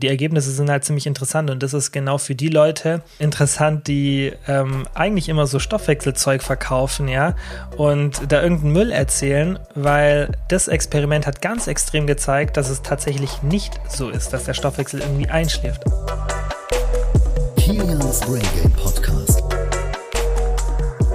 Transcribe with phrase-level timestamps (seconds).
[0.00, 4.32] Die Ergebnisse sind halt ziemlich interessant und das ist genau für die Leute interessant, die
[4.46, 7.34] ähm, eigentlich immer so Stoffwechselzeug verkaufen, ja,
[7.76, 13.42] und da irgendeinen Müll erzählen, weil das Experiment hat ganz extrem gezeigt, dass es tatsächlich
[13.42, 15.82] nicht so ist, dass der Stoffwechsel irgendwie einschläft.
[17.56, 19.42] Kilians Brain Game Podcast.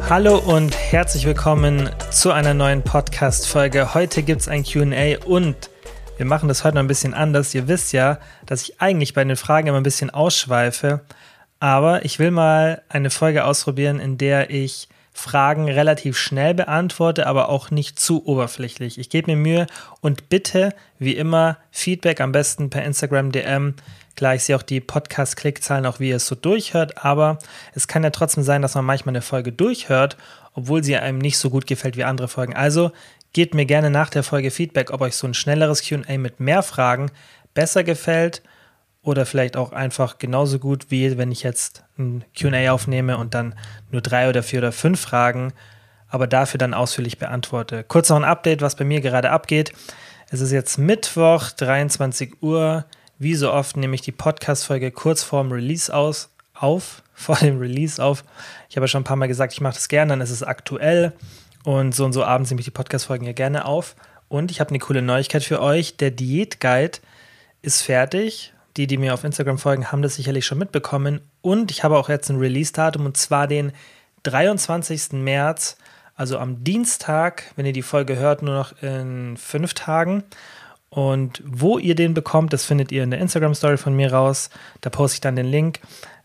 [0.09, 3.93] Hallo und herzlich willkommen zu einer neuen Podcast-Folge.
[3.93, 5.69] Heute gibt es ein QA und
[6.17, 7.53] wir machen das heute noch ein bisschen anders.
[7.55, 11.01] Ihr wisst ja, dass ich eigentlich bei den Fragen immer ein bisschen ausschweife,
[11.59, 17.49] aber ich will mal eine Folge ausprobieren, in der ich Fragen relativ schnell beantworte, aber
[17.49, 18.97] auch nicht zu oberflächlich.
[18.97, 19.67] Ich gebe mir Mühe
[20.01, 23.75] und bitte, wie immer, Feedback am besten per Instagram DM.
[24.15, 27.39] Klar, ich sehe auch die Podcast-Klickzahlen, auch wie ihr es so durchhört, aber
[27.73, 30.17] es kann ja trotzdem sein, dass man manchmal eine Folge durchhört,
[30.53, 32.55] obwohl sie einem nicht so gut gefällt wie andere Folgen.
[32.55, 32.91] Also
[33.33, 36.61] Gebt mir gerne nach der Folge Feedback, ob euch so ein schnelleres QA mit mehr
[36.61, 37.11] Fragen
[37.55, 38.43] besser gefällt
[39.01, 43.55] oder vielleicht auch einfach genauso gut wie wenn ich jetzt ein QA aufnehme und dann
[43.91, 45.51] nur drei oder vier oder fünf Fragen,
[46.07, 47.83] aber dafür dann ausführlich beantworte.
[47.83, 49.73] Kurz noch ein Update, was bei mir gerade abgeht.
[50.29, 52.85] Es ist jetzt Mittwoch, 23 Uhr.
[53.19, 58.03] Wie so oft nehme ich die Podcast-Folge kurz vorm Release aus, auf, vor dem Release
[58.03, 58.23] auf.
[58.69, 60.43] Ich habe ja schon ein paar Mal gesagt, ich mache das gerne, dann ist es
[60.43, 61.13] aktuell.
[61.63, 63.95] Und so und so abends nehme ich die Podcast-Folgen ja gerne auf.
[64.27, 65.97] Und ich habe eine coole Neuigkeit für euch.
[65.97, 66.99] Der Diät-Guide
[67.61, 68.53] ist fertig.
[68.75, 71.21] Die, die mir auf Instagram folgen, haben das sicherlich schon mitbekommen.
[71.41, 73.71] Und ich habe auch jetzt ein Release-Datum und zwar den
[74.23, 75.13] 23.
[75.13, 75.77] März,
[76.15, 80.23] also am Dienstag, wenn ihr die Folge hört, nur noch in fünf Tagen.
[80.89, 84.49] Und wo ihr den bekommt, das findet ihr in der Instagram-Story von mir raus.
[84.81, 85.79] Da poste ich dann den Link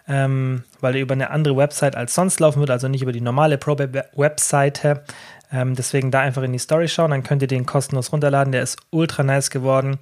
[0.08, 3.20] ähm, weil er über eine andere Website als sonst laufen wird, also nicht über die
[3.20, 5.04] normale Pro-Webseite.
[5.52, 8.52] Ähm, deswegen da einfach in die Story schauen, dann könnt ihr den kostenlos runterladen.
[8.52, 9.98] Der ist ultra nice geworden.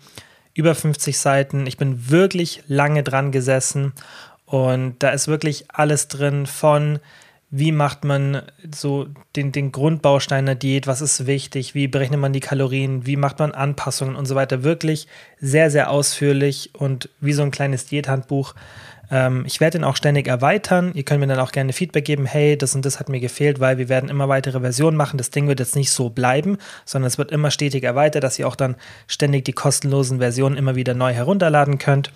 [0.55, 1.67] Über 50 Seiten.
[1.67, 3.93] Ich bin wirklich lange dran gesessen
[4.47, 7.01] und da ist wirklich alles drin von
[7.51, 8.43] wie macht man
[8.75, 13.17] so den, den Grundbaustein der Diät, was ist wichtig, wie berechnet man die Kalorien, wie
[13.17, 14.65] macht man Anpassungen und so weiter.
[14.65, 15.07] Wirklich
[15.41, 18.55] sehr, sehr ausführlich und wie so ein kleines Diäthandbuch.
[19.11, 20.93] Ähm, ich werde ihn auch ständig erweitern.
[20.95, 23.61] Ihr könnt mir dann auch gerne Feedback geben, hey, das und das hat mir gefehlt,
[23.61, 25.19] weil wir werden immer weitere Versionen machen.
[25.19, 28.49] Das Ding wird jetzt nicht so bleiben, sondern es wird immer stetig erweitert, dass ihr
[28.49, 32.13] auch dann ständig die kostenlosen Versionen immer wieder neu herunterladen könnt.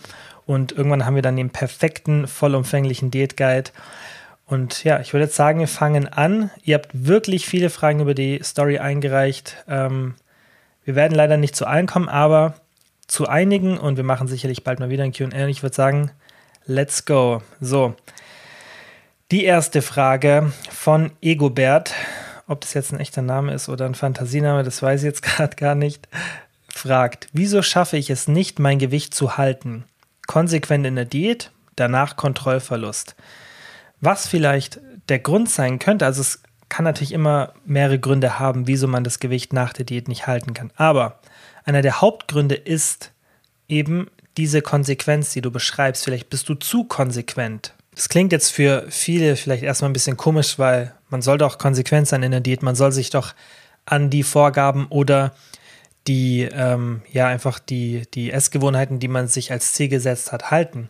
[0.47, 3.71] Und irgendwann haben wir dann den perfekten, vollumfänglichen Diät Guide.
[4.47, 6.51] Und ja, ich würde jetzt sagen, wir fangen an.
[6.65, 9.57] Ihr habt wirklich viele Fragen über die Story eingereicht.
[9.69, 10.15] Ähm,
[10.85, 12.55] wir werden leider nicht zu allen kommen, aber
[13.07, 15.47] zu einigen und wir machen sicherlich bald mal wieder ein QA.
[15.47, 16.11] Ich würde sagen,
[16.67, 17.43] Let's go.
[17.61, 17.95] So.
[19.31, 21.95] Die erste Frage von Egobert,
[22.47, 25.57] ob das jetzt ein echter Name ist oder ein Fantasiename, das weiß ich jetzt gerade
[25.57, 26.09] gar nicht,
[26.69, 29.85] fragt, wieso schaffe ich es nicht, mein Gewicht zu halten?
[30.27, 33.17] Konsequent in der Diät, danach Kontrollverlust.
[34.01, 38.87] Was vielleicht der Grund sein könnte, also es kann natürlich immer mehrere Gründe haben, wieso
[38.87, 40.73] man das Gewicht nach der Diät nicht halten kann.
[40.77, 41.21] Aber
[41.65, 43.13] einer der Hauptgründe ist
[43.69, 44.09] eben
[44.41, 47.75] diese Konsequenz, die du beschreibst, vielleicht bist du zu konsequent.
[47.95, 52.09] Das klingt jetzt für viele vielleicht erstmal ein bisschen komisch, weil man soll doch konsequent
[52.09, 53.35] sein in der Diät, man soll sich doch
[53.85, 55.35] an die Vorgaben oder
[56.07, 60.89] die, ähm, ja, einfach die, die Essgewohnheiten, die man sich als Ziel gesetzt hat, halten.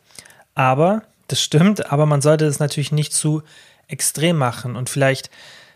[0.55, 3.43] Aber, das stimmt, aber man sollte es natürlich nicht zu
[3.89, 4.77] extrem machen.
[4.77, 5.29] Und vielleicht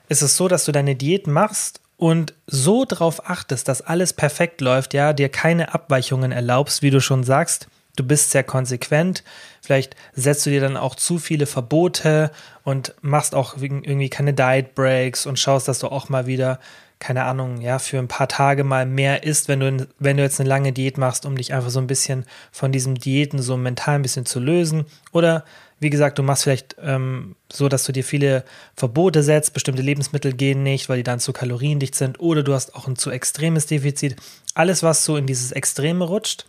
[0.09, 4.61] ist es so, dass du deine Diät machst und so darauf achtest, dass alles perfekt
[4.61, 9.23] läuft, ja, dir keine Abweichungen erlaubst, wie du schon sagst, du bist sehr konsequent,
[9.63, 12.31] vielleicht setzt du dir dann auch zu viele Verbote
[12.65, 16.59] und machst auch irgendwie keine Diet Breaks und schaust, dass du auch mal wieder
[17.05, 20.41] keine Ahnung, ja, für ein paar Tage mal mehr isst, wenn du, wenn du jetzt
[20.41, 23.97] eine lange Diät machst, um dich einfach so ein bisschen von diesem Diäten so mental
[23.97, 24.87] ein bisschen zu lösen.
[25.13, 25.45] Oder
[25.85, 30.33] wie gesagt, du machst vielleicht ähm, so, dass du dir viele Verbote setzt, bestimmte Lebensmittel
[30.33, 33.67] gehen nicht, weil die dann zu kaloriendicht sind, oder du hast auch ein zu extremes
[33.67, 34.17] Defizit.
[34.55, 36.47] Alles, was so in dieses Extreme rutscht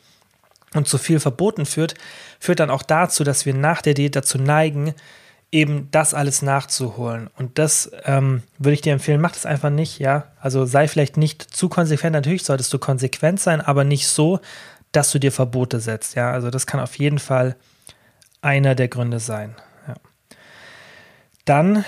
[0.74, 1.94] und zu viel verboten führt,
[2.40, 4.96] führt dann auch dazu, dass wir nach der Diät dazu neigen,
[5.52, 7.30] eben das alles nachzuholen.
[7.38, 10.32] Und das ähm, würde ich dir empfehlen, mach das einfach nicht, ja.
[10.40, 12.14] Also sei vielleicht nicht zu konsequent.
[12.14, 14.40] Natürlich solltest du konsequent sein, aber nicht so,
[14.92, 16.32] dass du dir Verbote setzt, ja.
[16.32, 17.56] Also das kann auf jeden Fall
[18.46, 19.56] einer der Gründe sein.
[19.88, 19.96] Ja.
[21.46, 21.84] Dann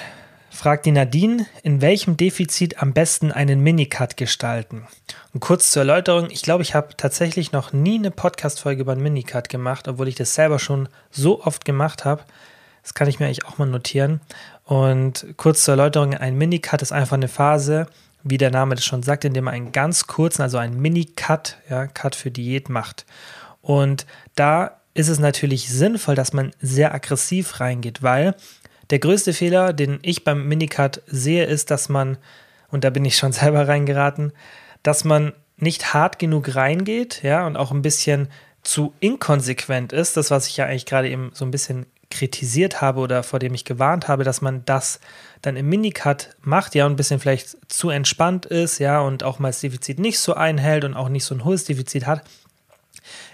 [0.50, 4.88] fragt die Nadine, in welchem Defizit am besten einen Minicut gestalten?
[5.33, 9.04] Und kurz zur Erläuterung, ich glaube, ich habe tatsächlich noch nie eine Podcast-Folge über einen
[9.04, 12.24] Minicut gemacht, obwohl ich das selber schon so oft gemacht habe.
[12.81, 14.21] Das kann ich mir eigentlich auch mal notieren.
[14.63, 17.86] Und kurz zur Erläuterung, ein Mini-Cut ist einfach eine Phase,
[18.24, 21.57] wie der Name das schon sagt, in dem man einen ganz kurzen, also einen Mini-Cut,
[21.69, 23.06] ja, Cut für Diät macht.
[23.62, 28.36] Und da ist es natürlich sinnvoll, dass man sehr aggressiv reingeht, weil
[28.90, 32.18] der größte Fehler, den ich beim Minicut sehe, ist, dass man,
[32.70, 34.34] und da bin ich schon selber reingeraten,
[34.82, 38.28] dass man nicht hart genug reingeht, ja, und auch ein bisschen
[38.64, 43.02] zu inkonsequent ist, das, was ich ja eigentlich gerade eben so ein bisschen kritisiert habe
[43.02, 45.00] oder vor dem ich gewarnt habe, dass man das
[45.42, 49.38] dann im Minicut macht, ja, und ein bisschen vielleicht zu entspannt ist, ja, und auch
[49.38, 52.24] mal das Defizit nicht so einhält und auch nicht so ein hohes Defizit hat,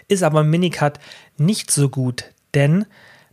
[0.07, 0.99] ist aber im Minicut
[1.37, 2.85] nicht so gut, denn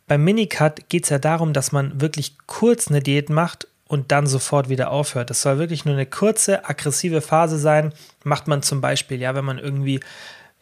[0.07, 4.27] beim Minicut geht es ja darum, dass man wirklich kurz eine Diät macht und dann
[4.27, 5.31] sofort wieder aufhört.
[5.31, 7.93] Das soll wirklich nur eine kurze, aggressive Phase sein.
[8.25, 10.01] Macht man zum Beispiel, ja, wenn man irgendwie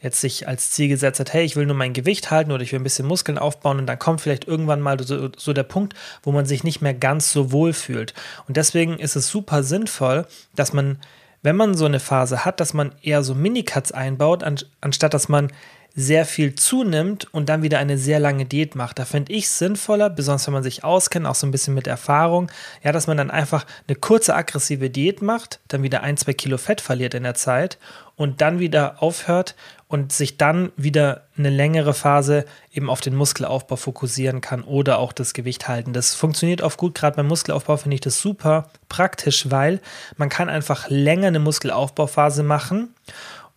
[0.00, 2.72] jetzt sich als Ziel gesetzt hat, hey, ich will nur mein Gewicht halten oder ich
[2.72, 5.94] will ein bisschen Muskeln aufbauen und dann kommt vielleicht irgendwann mal so, so, der Punkt,
[6.22, 8.14] wo man sich nicht mehr ganz so wohl fühlt.
[8.46, 10.98] Und deswegen ist es super sinnvoll, dass man,
[11.42, 15.28] wenn man so eine Phase hat, dass man eher so Minicuts einbaut, an, anstatt dass
[15.28, 15.52] man
[15.98, 19.00] sehr viel zunimmt und dann wieder eine sehr lange Diät macht.
[19.00, 22.52] Da finde ich sinnvoller, besonders wenn man sich auskennt, auch so ein bisschen mit Erfahrung,
[22.84, 26.56] ja, dass man dann einfach eine kurze aggressive Diät macht, dann wieder ein, zwei Kilo
[26.56, 27.78] Fett verliert in der Zeit
[28.14, 29.56] und dann wieder aufhört
[29.88, 35.12] und sich dann wieder eine längere Phase eben auf den Muskelaufbau fokussieren kann oder auch
[35.12, 35.92] das Gewicht halten.
[35.92, 39.80] Das funktioniert oft gut, gerade beim Muskelaufbau finde ich das super praktisch, weil
[40.16, 42.94] man kann einfach länger eine Muskelaufbauphase machen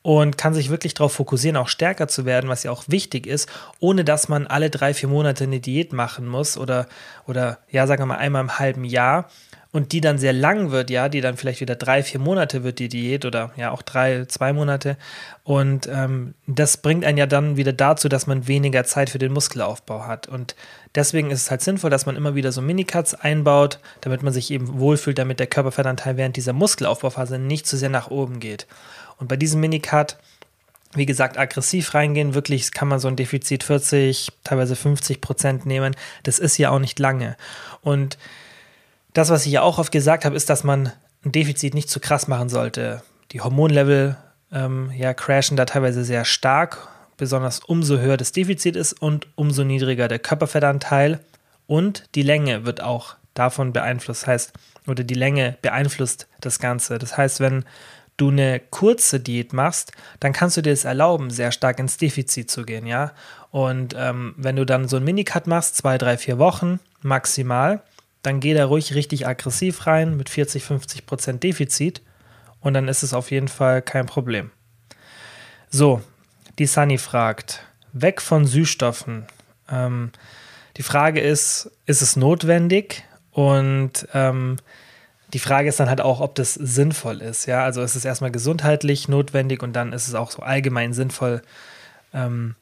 [0.04, 3.48] und kann sich wirklich darauf fokussieren, auch stärker zu werden, was ja auch wichtig ist,
[3.80, 6.88] ohne dass man alle drei, vier Monate eine Diät machen muss oder,
[7.28, 9.30] oder ja, sagen wir mal einmal im halben Jahr
[9.72, 12.80] und die dann sehr lang wird, ja, die dann vielleicht wieder drei, vier Monate wird
[12.80, 14.98] die Diät oder ja auch drei, zwei Monate
[15.44, 19.32] und ähm, das bringt einen ja dann wieder dazu, dass man weniger Zeit für den
[19.32, 20.56] Muskelaufbau hat und
[20.96, 24.50] deswegen ist es halt sinnvoll, dass man immer wieder so Minicuts einbaut, damit man sich
[24.50, 28.66] eben wohlfühlt, damit der Körperfettanteil während dieser Muskelaufbauphase nicht zu sehr nach oben geht.
[29.22, 30.18] Und bei diesem Minicut,
[30.94, 35.96] wie gesagt, aggressiv reingehen, wirklich kann man so ein Defizit 40, teilweise 50 Prozent nehmen.
[36.24, 37.38] Das ist ja auch nicht lange.
[37.82, 38.18] Und
[39.14, 40.92] das, was ich ja auch oft gesagt habe, ist, dass man
[41.24, 43.04] ein Defizit nicht zu krass machen sollte.
[43.32, 44.18] Die Hormonlevel
[44.52, 49.64] ähm, ja, crashen da teilweise sehr stark, besonders umso höher das Defizit ist und umso
[49.64, 51.20] niedriger der Körperfettanteil.
[51.68, 54.26] Und die Länge wird auch davon beeinflusst.
[54.26, 54.52] Heißt,
[54.88, 56.98] oder die Länge beeinflusst das Ganze.
[56.98, 57.64] Das heißt, wenn
[58.18, 62.52] du eine kurze Diät machst, dann kannst du dir es erlauben, sehr stark ins Defizit
[62.52, 63.14] zu gehen, ja.
[63.50, 67.82] Und ähm, wenn du dann so einen Minicut machst, zwei, drei, vier Wochen maximal,
[68.22, 72.02] dann geh da ruhig richtig aggressiv rein mit 40, 50 Prozent Defizit
[72.60, 74.52] und dann ist es auf jeden Fall kein Problem.
[75.70, 76.02] So,
[76.60, 79.26] die Sunny fragt, weg von Süßstoffen.
[79.70, 80.12] Ähm,
[80.78, 83.04] die Frage ist, ist es notwendig?
[83.32, 84.58] Und ähm,
[85.34, 87.46] die Frage ist dann halt auch, ob das sinnvoll ist.
[87.46, 91.42] Ja, also ist es erstmal gesundheitlich notwendig und dann ist es auch so allgemein sinnvoll,
[92.14, 92.56] ähm,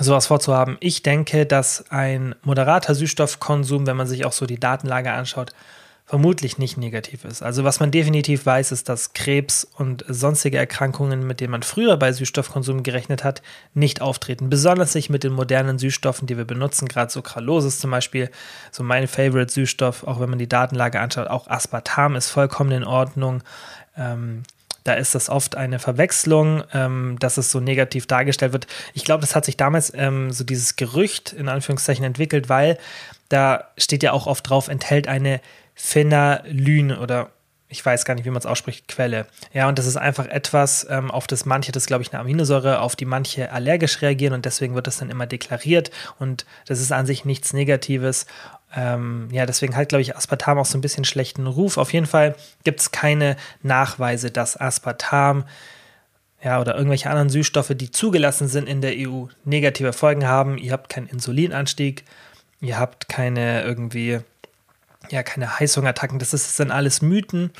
[0.00, 0.76] sowas vorzuhaben.
[0.80, 5.52] Ich denke, dass ein moderater Süßstoffkonsum, wenn man sich auch so die Datenlage anschaut,
[6.08, 7.42] vermutlich nicht negativ ist.
[7.42, 11.98] Also was man definitiv weiß, ist, dass Krebs und sonstige Erkrankungen, mit denen man früher
[11.98, 13.42] bei Süßstoffkonsum gerechnet hat,
[13.74, 14.48] nicht auftreten.
[14.48, 18.30] Besonders sich mit den modernen Süßstoffen, die wir benutzen, gerade so Sucralose zum Beispiel,
[18.72, 22.84] so mein Favorite Süßstoff, auch wenn man die Datenlage anschaut, auch Aspartam ist vollkommen in
[22.84, 23.42] Ordnung.
[23.94, 24.44] Ähm,
[24.84, 28.66] da ist das oft eine Verwechslung, ähm, dass es so negativ dargestellt wird.
[28.94, 32.78] Ich glaube, das hat sich damals ähm, so dieses Gerücht in Anführungszeichen entwickelt, weil
[33.28, 35.42] da steht ja auch oft drauf, enthält eine
[35.78, 37.30] Phenolyn oder
[37.70, 39.26] ich weiß gar nicht, wie man es ausspricht, Quelle.
[39.52, 42.80] Ja, und das ist einfach etwas, ähm, auf das manche, das glaube ich eine Aminosäure,
[42.80, 46.92] auf die manche allergisch reagieren und deswegen wird das dann immer deklariert und das ist
[46.92, 48.26] an sich nichts Negatives.
[48.74, 51.76] Ähm, ja, deswegen hat, glaube ich, Aspartam auch so ein bisschen schlechten Ruf.
[51.76, 55.44] Auf jeden Fall gibt es keine Nachweise, dass Aspartam
[56.42, 60.58] ja, oder irgendwelche anderen Süßstoffe, die zugelassen sind in der EU, negative Folgen haben.
[60.58, 62.04] Ihr habt keinen Insulinanstieg,
[62.60, 64.20] ihr habt keine irgendwie
[65.10, 67.50] ja, keine Heißhungerattacken, das, ist, das sind alles Mythen.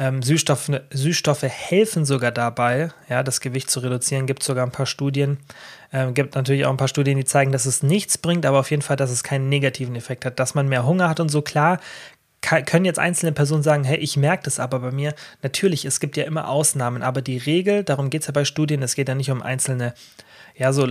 [0.00, 4.26] Ähm, Süßstoffe, Süßstoffe helfen sogar dabei, ja, das Gewicht zu reduzieren.
[4.26, 5.38] Gibt sogar ein paar Studien.
[5.92, 8.70] Ähm, gibt natürlich auch ein paar Studien, die zeigen, dass es nichts bringt, aber auf
[8.70, 11.42] jeden Fall, dass es keinen negativen Effekt hat, dass man mehr Hunger hat und so.
[11.42, 11.80] Klar,
[12.40, 15.14] können jetzt einzelne Personen sagen, hey, ich merke das aber bei mir.
[15.42, 18.82] Natürlich, es gibt ja immer Ausnahmen, aber die Regel, darum geht es ja bei Studien,
[18.82, 19.94] es geht ja nicht um einzelne,
[20.54, 20.86] ja, so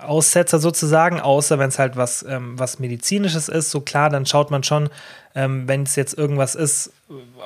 [0.00, 3.70] Aussetzer sozusagen, außer wenn es halt was, ähm, was Medizinisches ist.
[3.70, 4.88] So klar, dann schaut man schon,
[5.34, 6.92] ähm, wenn es jetzt irgendwas ist,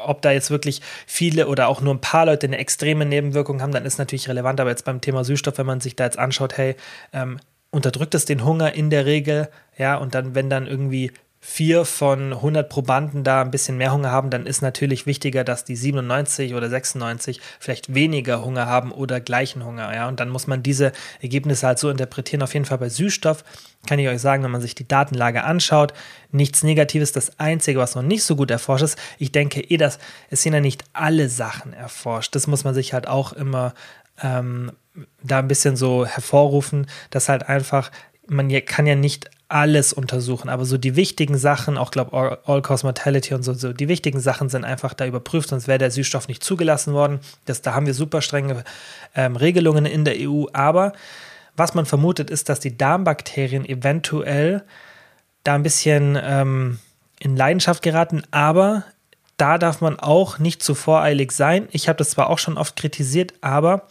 [0.06, 3.72] ob da jetzt wirklich viele oder auch nur ein paar Leute eine extreme Nebenwirkung haben,
[3.72, 4.60] dann ist natürlich relevant.
[4.60, 6.76] Aber jetzt beim Thema Süßstoff, wenn man sich da jetzt anschaut, hey,
[7.12, 11.10] ähm, unterdrückt es den Hunger in der Regel, ja, und dann, wenn dann irgendwie
[11.44, 15.64] vier von 100 Probanden da ein bisschen mehr Hunger haben, dann ist natürlich wichtiger, dass
[15.64, 19.92] die 97 oder 96 vielleicht weniger Hunger haben oder gleichen Hunger.
[19.92, 20.06] Ja?
[20.06, 22.42] Und dann muss man diese Ergebnisse halt so interpretieren.
[22.42, 23.42] Auf jeden Fall bei Süßstoff
[23.88, 25.94] kann ich euch sagen, wenn man sich die Datenlage anschaut,
[26.30, 27.10] nichts Negatives.
[27.10, 29.98] Das Einzige, was noch nicht so gut erforscht ist, ich denke eh, dass
[30.30, 32.36] es sind ja nicht alle Sachen erforscht.
[32.36, 33.74] Das muss man sich halt auch immer
[34.22, 34.70] ähm,
[35.24, 37.90] da ein bisschen so hervorrufen, dass halt einfach
[38.28, 42.62] man kann ja nicht alles untersuchen, aber so die wichtigen Sachen, auch glaube All, All
[42.62, 45.90] Cause Mortality und so, so, die wichtigen Sachen sind einfach da überprüft, sonst wäre der
[45.90, 47.20] Süßstoff nicht zugelassen worden.
[47.44, 48.64] Das, da haben wir super strenge
[49.14, 50.92] ähm, Regelungen in der EU, aber
[51.54, 54.62] was man vermutet ist, dass die Darmbakterien eventuell
[55.44, 56.78] da ein bisschen ähm,
[57.18, 58.84] in Leidenschaft geraten, aber
[59.36, 61.68] da darf man auch nicht zu voreilig sein.
[61.72, 63.88] Ich habe das zwar auch schon oft kritisiert, aber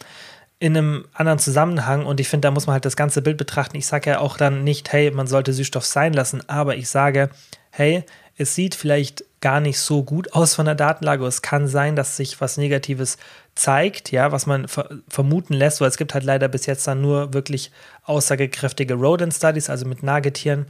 [0.62, 3.76] in einem anderen Zusammenhang und ich finde, da muss man halt das ganze Bild betrachten.
[3.76, 7.30] Ich sage ja auch dann nicht, hey, man sollte Süßstoff sein lassen, aber ich sage,
[7.70, 8.04] hey,
[8.36, 11.26] es sieht vielleicht gar nicht so gut aus von der Datenlage.
[11.26, 13.18] Es kann sein, dass sich was Negatives
[13.56, 17.00] zeigt, ja, was man ver vermuten lässt, weil es gibt halt leider bis jetzt dann
[17.00, 17.72] nur wirklich
[18.04, 20.66] aussagekräftige Rodent Studies, also mit Nagetieren.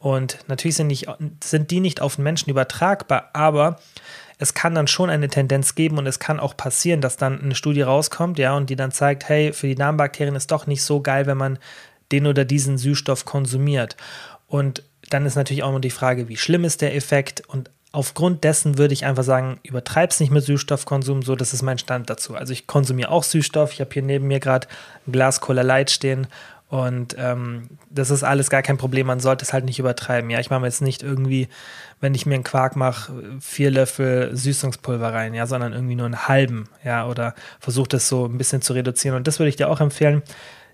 [0.00, 1.06] Und natürlich sind, nicht,
[1.42, 3.78] sind die nicht auf den Menschen übertragbar, aber
[4.38, 7.54] es kann dann schon eine Tendenz geben und es kann auch passieren, dass dann eine
[7.54, 11.00] Studie rauskommt, ja, und die dann zeigt, hey, für die Darmbakterien ist doch nicht so
[11.00, 11.58] geil, wenn man
[12.12, 13.96] den oder diesen Süßstoff konsumiert.
[14.46, 18.44] Und dann ist natürlich auch noch die Frage, wie schlimm ist der Effekt und aufgrund
[18.44, 22.34] dessen würde ich einfach sagen, übertreib's nicht mit Süßstoffkonsum, so das ist mein Stand dazu.
[22.34, 24.68] Also ich konsumiere auch Süßstoff, ich habe hier neben mir gerade
[25.06, 26.26] ein Glas Cola Light stehen
[26.68, 29.06] und ähm, das ist alles gar kein Problem.
[29.06, 30.30] Man sollte es halt nicht übertreiben.
[30.30, 31.48] Ja, ich mache mir jetzt nicht irgendwie,
[32.00, 36.26] wenn ich mir einen Quark mache, vier Löffel Süßungspulver rein, ja, sondern irgendwie nur einen
[36.26, 39.16] halben, ja, oder versuche das so ein bisschen zu reduzieren.
[39.16, 40.22] Und das würde ich dir auch empfehlen.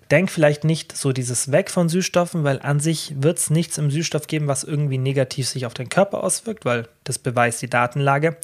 [0.09, 3.91] Denk vielleicht nicht so dieses Weg von Süßstoffen, weil an sich wird es nichts im
[3.91, 8.37] Süßstoff geben, was irgendwie negativ sich auf den Körper auswirkt, weil das beweist die Datenlage.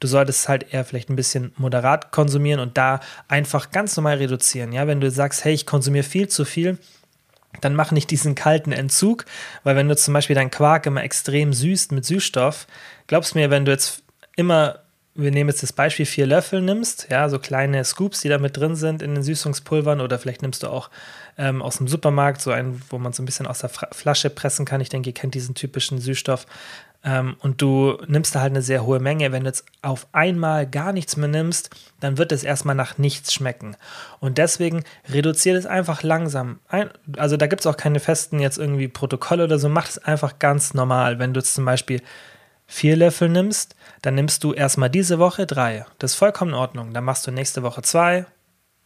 [0.00, 4.72] Du solltest halt eher vielleicht ein bisschen moderat konsumieren und da einfach ganz normal reduzieren.
[4.72, 6.78] Ja, wenn du sagst, hey, ich konsumiere viel zu viel,
[7.60, 9.24] dann mach nicht diesen kalten Entzug,
[9.64, 12.66] weil wenn du zum Beispiel deinen Quark immer extrem süßt mit Süßstoff,
[13.06, 14.02] glaubst mir, wenn du jetzt
[14.36, 14.80] immer,
[15.14, 18.56] wir nehmen jetzt das Beispiel, vier Löffel nimmst, ja, so kleine Scoops, die da mit
[18.56, 20.90] drin sind in den Süßungspulvern oder vielleicht nimmst du auch
[21.38, 24.66] ähm, aus dem Supermarkt so einen, wo man so ein bisschen aus der Flasche pressen
[24.66, 24.80] kann.
[24.80, 26.46] Ich denke, ihr kennt diesen typischen Süßstoff.
[27.04, 29.32] Ähm, und du nimmst da halt eine sehr hohe Menge.
[29.32, 33.32] Wenn du jetzt auf einmal gar nichts mehr nimmst, dann wird es erstmal nach nichts
[33.32, 33.76] schmecken.
[34.20, 36.58] Und deswegen reduziert es einfach langsam.
[37.16, 39.68] Also da gibt es auch keine festen jetzt irgendwie Protokolle oder so.
[39.68, 41.18] Mach es einfach ganz normal.
[41.18, 42.02] Wenn du jetzt zum Beispiel
[42.66, 45.86] vier Löffel nimmst, dann nimmst du erstmal diese Woche drei.
[45.98, 46.92] Das ist vollkommen in Ordnung.
[46.92, 48.26] Dann machst du nächste Woche zwei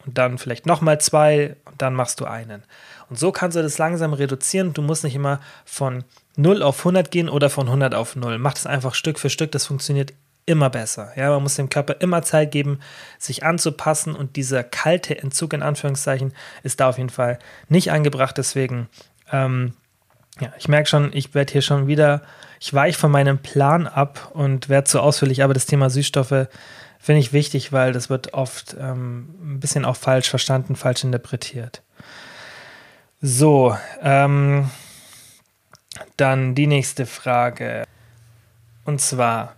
[0.05, 2.63] und dann vielleicht nochmal zwei und dann machst du einen.
[3.09, 4.73] Und so kannst du das langsam reduzieren.
[4.73, 6.05] Du musst nicht immer von
[6.37, 8.39] 0 auf 100 gehen oder von 100 auf 0.
[8.39, 10.13] Mach das einfach Stück für Stück, das funktioniert
[10.47, 11.13] immer besser.
[11.17, 12.81] Ja, man muss dem Körper immer Zeit geben,
[13.19, 16.33] sich anzupassen und dieser kalte Entzug in Anführungszeichen
[16.63, 18.37] ist da auf jeden Fall nicht angebracht.
[18.37, 18.89] Deswegen,
[19.31, 19.75] ähm,
[20.41, 22.23] ja, ich merke schon, ich werde hier schon wieder,
[22.59, 26.49] ich weiche von meinem Plan ab und werde zu ausführlich, aber das Thema Süßstoffe
[26.99, 31.83] finde ich wichtig, weil das wird oft ähm, ein bisschen auch falsch verstanden, falsch interpretiert.
[33.23, 34.71] So, ähm,
[36.17, 37.85] dann die nächste Frage.
[38.85, 39.57] Und zwar,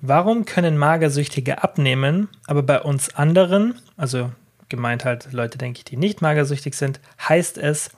[0.00, 4.32] warum können Magersüchtige abnehmen, aber bei uns anderen, also
[4.68, 7.90] gemeint halt Leute, denke ich, die nicht magersüchtig sind, heißt es,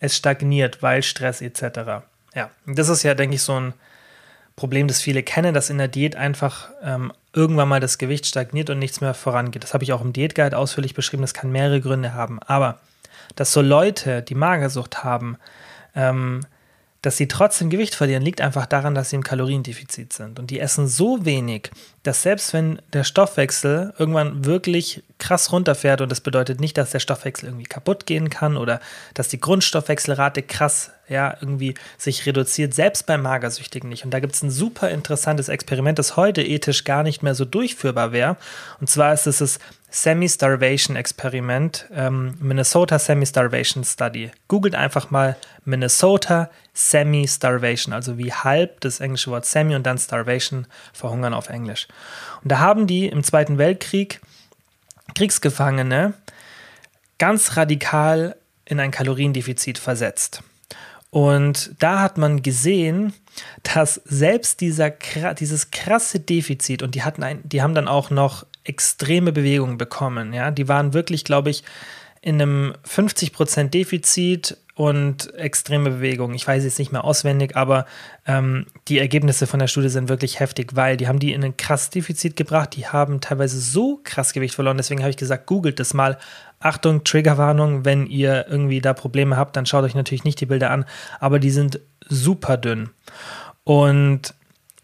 [0.00, 2.04] es stagniert, weil Stress etc.
[2.34, 3.74] Ja, das ist ja, denke ich, so ein
[4.56, 8.70] Problem, das viele kennen, dass in der Diät einfach ähm, irgendwann mal das Gewicht stagniert
[8.70, 9.64] und nichts mehr vorangeht.
[9.64, 11.22] Das habe ich auch im Diätguide ausführlich beschrieben.
[11.22, 12.38] Das kann mehrere Gründe haben.
[12.40, 12.78] Aber
[13.34, 15.36] dass so Leute, die Magersucht haben,
[15.96, 16.40] ähm,
[17.04, 20.38] dass sie trotzdem Gewicht verlieren, liegt einfach daran, dass sie im Kaloriendefizit sind.
[20.38, 21.70] Und die essen so wenig,
[22.02, 27.00] dass selbst wenn der Stoffwechsel irgendwann wirklich krass runterfährt, und das bedeutet nicht, dass der
[27.00, 28.80] Stoffwechsel irgendwie kaputt gehen kann oder
[29.12, 34.06] dass die Grundstoffwechselrate krass ja, irgendwie sich reduziert, selbst beim Magersüchtigen nicht.
[34.06, 37.44] Und da gibt es ein super interessantes Experiment, das heute ethisch gar nicht mehr so
[37.44, 38.38] durchführbar wäre.
[38.80, 39.58] Und zwar ist es das
[39.94, 44.32] Semi-Starvation-Experiment, ähm, Minnesota Semi-Starvation Study.
[44.48, 50.66] Googelt einfach mal Minnesota Semi-Starvation, also wie halb das englische Wort Semi und dann Starvation,
[50.92, 51.86] verhungern auf Englisch.
[52.42, 54.20] Und da haben die im Zweiten Weltkrieg
[55.14, 56.14] Kriegsgefangene
[57.18, 58.34] ganz radikal
[58.64, 60.42] in ein Kaloriendefizit versetzt.
[61.10, 63.14] Und da hat man gesehen,
[63.62, 64.90] dass selbst dieser,
[65.38, 70.32] dieses krasse Defizit, und die hatten ein, die haben dann auch noch extreme Bewegungen bekommen.
[70.32, 71.62] Ja, die waren wirklich, glaube ich,
[72.20, 76.34] in einem 50% Defizit und extreme Bewegung.
[76.34, 77.84] Ich weiß jetzt nicht mehr auswendig, aber
[78.26, 81.56] ähm, die Ergebnisse von der Studie sind wirklich heftig, weil die haben die in ein
[81.56, 82.74] krasses Defizit gebracht.
[82.76, 84.78] Die haben teilweise so krass Gewicht verloren.
[84.78, 86.18] Deswegen habe ich gesagt, googelt das mal.
[86.60, 90.70] Achtung, Triggerwarnung, wenn ihr irgendwie da Probleme habt, dann schaut euch natürlich nicht die Bilder
[90.70, 90.86] an,
[91.20, 91.78] aber die sind
[92.08, 92.88] super dünn.
[93.64, 94.34] Und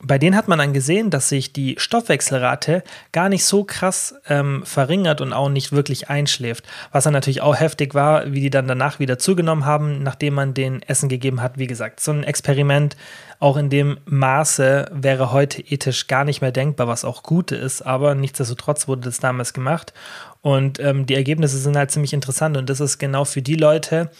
[0.02, 4.62] bei denen hat man dann gesehen, dass sich die Stoffwechselrate gar nicht so krass ähm,
[4.64, 6.64] verringert und auch nicht wirklich einschläft.
[6.90, 10.54] Was dann natürlich auch heftig war, wie die dann danach wieder zugenommen haben, nachdem man
[10.54, 11.58] den Essen gegeben hat.
[11.58, 12.96] Wie gesagt, so ein Experiment
[13.40, 17.80] auch in dem Maße wäre heute ethisch gar nicht mehr denkbar, was auch gut ist,
[17.80, 19.94] aber nichtsdestotrotz wurde das damals gemacht.
[20.42, 24.10] Und ähm, die Ergebnisse sind halt ziemlich interessant und das ist genau für die Leute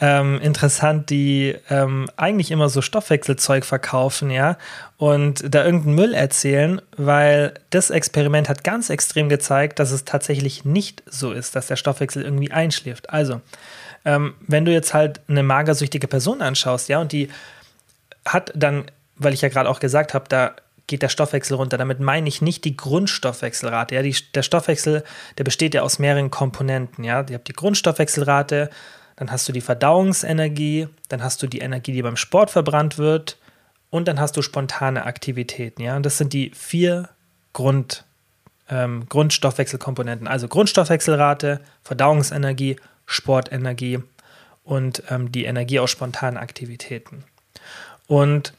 [0.00, 4.58] ähm, interessant, die ähm, eigentlich immer so Stoffwechselzeug verkaufen, ja,
[4.96, 10.64] und da irgendeinen Müll erzählen, weil das Experiment hat ganz extrem gezeigt, dass es tatsächlich
[10.64, 13.10] nicht so ist, dass der Stoffwechsel irgendwie einschläft.
[13.10, 13.40] Also,
[14.04, 17.28] ähm, wenn du jetzt halt eine magersüchtige Person anschaust, ja, und die
[18.24, 18.84] hat dann,
[19.16, 20.54] weil ich ja gerade auch gesagt habe, da
[20.86, 21.78] geht der Stoffwechsel runter.
[21.78, 23.94] Damit meine ich nicht die Grundstoffwechselrate.
[23.94, 25.04] Ja, die, der Stoffwechsel,
[25.38, 27.04] der besteht ja aus mehreren Komponenten.
[27.04, 28.70] Ja, ihr habt die Grundstoffwechselrate,
[29.16, 33.38] dann hast du die Verdauungsenergie, dann hast du die Energie, die beim Sport verbrannt wird
[33.90, 35.82] und dann hast du spontane Aktivitäten.
[35.82, 37.08] Ja, und das sind die vier
[37.52, 38.04] Grund,
[38.68, 40.28] ähm, Grundstoffwechselkomponenten.
[40.28, 42.76] Also Grundstoffwechselrate, Verdauungsenergie,
[43.06, 44.00] Sportenergie
[44.64, 47.24] und ähm, die Energie aus spontanen Aktivitäten.
[48.06, 48.52] Und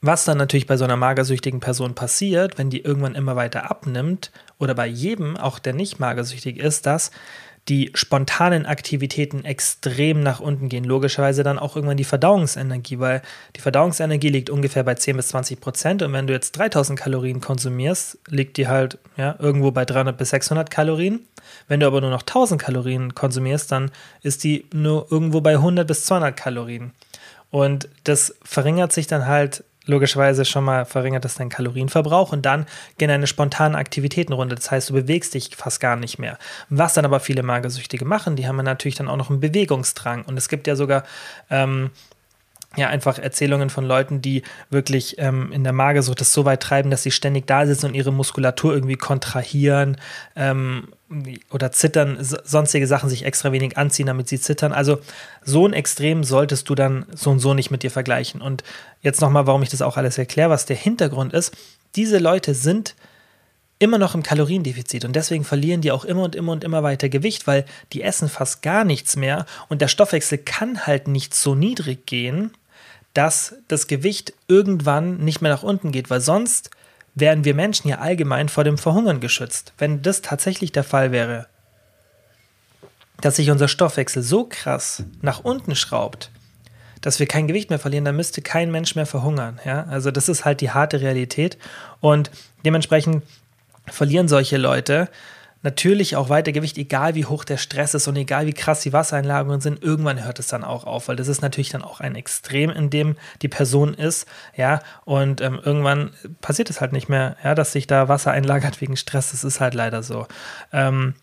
[0.00, 4.30] was dann natürlich bei so einer magersüchtigen Person passiert, wenn die irgendwann immer weiter abnimmt,
[4.58, 7.10] oder bei jedem, auch der nicht magersüchtig ist, dass
[7.68, 10.84] die spontanen Aktivitäten extrem nach unten gehen.
[10.84, 13.22] Logischerweise dann auch irgendwann die Verdauungsenergie, weil
[13.56, 17.40] die Verdauungsenergie liegt ungefähr bei 10 bis 20 Prozent und wenn du jetzt 3000 Kalorien
[17.40, 21.20] konsumierst, liegt die halt ja, irgendwo bei 300 bis 600 Kalorien.
[21.66, 23.90] Wenn du aber nur noch 1000 Kalorien konsumierst, dann
[24.22, 26.92] ist die nur irgendwo bei 100 bis 200 Kalorien.
[27.50, 32.66] Und das verringert sich dann halt logischerweise schon mal verringert das deinen Kalorienverbrauch und dann
[32.98, 34.54] gehen deine spontanen Aktivitäten runter.
[34.54, 36.38] Das heißt, du bewegst dich fast gar nicht mehr.
[36.68, 40.24] Was dann aber viele Magersüchtige machen, die haben natürlich dann auch noch einen Bewegungsdrang.
[40.24, 41.04] Und es gibt ja sogar
[41.50, 41.90] ähm,
[42.76, 46.90] ja, einfach Erzählungen von Leuten, die wirklich ähm, in der Magersucht das so weit treiben,
[46.90, 49.96] dass sie ständig da sitzen und ihre Muskulatur irgendwie kontrahieren
[50.36, 50.88] ähm,
[51.50, 54.72] oder zittern, sonstige Sachen sich extra wenig anziehen, damit sie zittern.
[54.72, 54.98] Also
[55.42, 58.42] so ein Extrem solltest du dann so und so nicht mit dir vergleichen.
[58.42, 58.62] Und
[59.00, 61.56] jetzt nochmal, warum ich das auch alles erkläre, was der Hintergrund ist.
[61.96, 62.94] Diese Leute sind
[63.78, 67.08] immer noch im Kaloriendefizit und deswegen verlieren die auch immer und immer und immer weiter
[67.08, 71.54] Gewicht, weil die essen fast gar nichts mehr und der Stoffwechsel kann halt nicht so
[71.54, 72.50] niedrig gehen,
[73.14, 76.70] dass das Gewicht irgendwann nicht mehr nach unten geht, weil sonst
[77.20, 79.72] wären wir Menschen ja allgemein vor dem Verhungern geschützt.
[79.78, 81.46] Wenn das tatsächlich der Fall wäre,
[83.20, 86.30] dass sich unser Stoffwechsel so krass nach unten schraubt,
[87.00, 89.60] dass wir kein Gewicht mehr verlieren, dann müsste kein Mensch mehr verhungern.
[89.64, 89.84] Ja?
[89.84, 91.58] Also das ist halt die harte Realität
[92.00, 92.30] und
[92.64, 93.22] dementsprechend
[93.86, 95.08] verlieren solche Leute
[95.62, 98.92] natürlich auch weiter Gewicht, egal wie hoch der Stress ist und egal wie krass die
[98.92, 102.14] Wassereinlagerungen sind, irgendwann hört es dann auch auf, weil das ist natürlich dann auch ein
[102.14, 107.36] Extrem, in dem die Person ist, ja, und ähm, irgendwann passiert es halt nicht mehr,
[107.42, 110.26] ja, dass sich da Wasser einlagert wegen Stress, das ist halt leider so.
[110.72, 111.14] Ähm,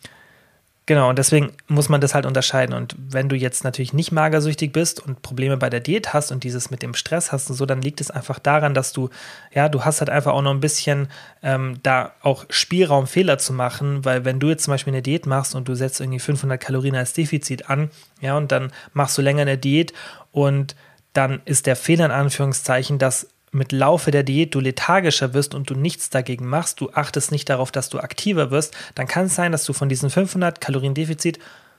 [0.88, 2.72] Genau, und deswegen muss man das halt unterscheiden.
[2.72, 6.44] Und wenn du jetzt natürlich nicht magersüchtig bist und Probleme bei der Diät hast und
[6.44, 9.10] dieses mit dem Stress hast und so, dann liegt es einfach daran, dass du,
[9.52, 11.08] ja, du hast halt einfach auch noch ein bisschen
[11.42, 15.26] ähm, da auch Spielraum, Fehler zu machen, weil wenn du jetzt zum Beispiel eine Diät
[15.26, 19.22] machst und du setzt irgendwie 500 Kalorien als Defizit an, ja, und dann machst du
[19.22, 19.92] länger eine Diät
[20.30, 20.76] und
[21.12, 25.68] dann ist der Fehler in Anführungszeichen, dass mit Laufe der Diät du lethargischer wirst und
[25.70, 29.34] du nichts dagegen machst, du achtest nicht darauf, dass du aktiver wirst, dann kann es
[29.34, 31.38] sein, dass du von diesen 500 Kalorien Defizit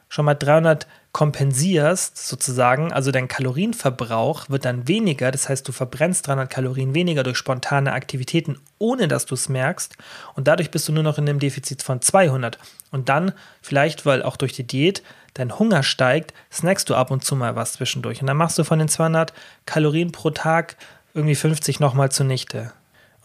[0.09, 2.93] schon mal 300 kompensierst, sozusagen.
[2.93, 5.31] Also dein Kalorienverbrauch wird dann weniger.
[5.31, 9.97] Das heißt, du verbrennst 300 Kalorien weniger durch spontane Aktivitäten, ohne dass du es merkst.
[10.35, 12.59] Und dadurch bist du nur noch in einem Defizit von 200.
[12.91, 15.01] Und dann, vielleicht, weil auch durch die Diät
[15.33, 18.21] dein Hunger steigt, snackst du ab und zu mal was zwischendurch.
[18.21, 19.33] Und dann machst du von den 200
[19.65, 20.77] Kalorien pro Tag
[21.17, 22.71] irgendwie 50 nochmal zunichte.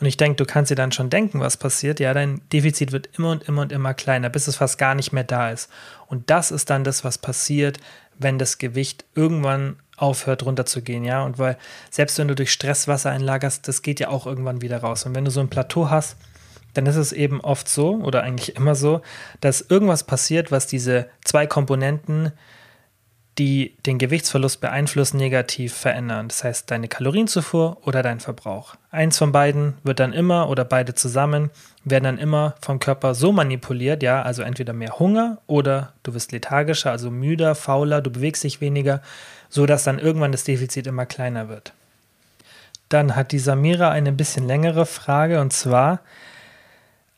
[0.00, 2.00] Und ich denke, du kannst dir dann schon denken, was passiert.
[2.00, 5.12] Ja, dein Defizit wird immer und immer und immer kleiner, bis es fast gar nicht
[5.12, 5.70] mehr da ist.
[6.08, 7.78] Und das ist dann das, was passiert,
[8.18, 11.22] wenn das Gewicht irgendwann aufhört runterzugehen, ja.
[11.22, 11.56] Und weil
[11.90, 15.06] selbst wenn du durch Stress Wasser einlagerst, das geht ja auch irgendwann wieder raus.
[15.06, 16.16] Und wenn du so ein Plateau hast,
[16.74, 19.02] dann ist es eben oft so oder eigentlich immer so,
[19.40, 22.32] dass irgendwas passiert, was diese zwei Komponenten
[23.38, 26.28] die den Gewichtsverlust beeinflussen, negativ verändern.
[26.28, 28.74] Das heißt, deine Kalorienzufuhr oder dein Verbrauch.
[28.90, 31.50] Eins von beiden wird dann immer oder beide zusammen
[31.84, 36.30] werden dann immer vom Körper so manipuliert, ja, also entweder mehr Hunger oder du wirst
[36.30, 39.00] lethargischer, also müder, fauler, du bewegst dich weniger,
[39.48, 41.72] so dass dann irgendwann das Defizit immer kleiner wird.
[42.88, 46.00] Dann hat die Samira eine bisschen längere Frage und zwar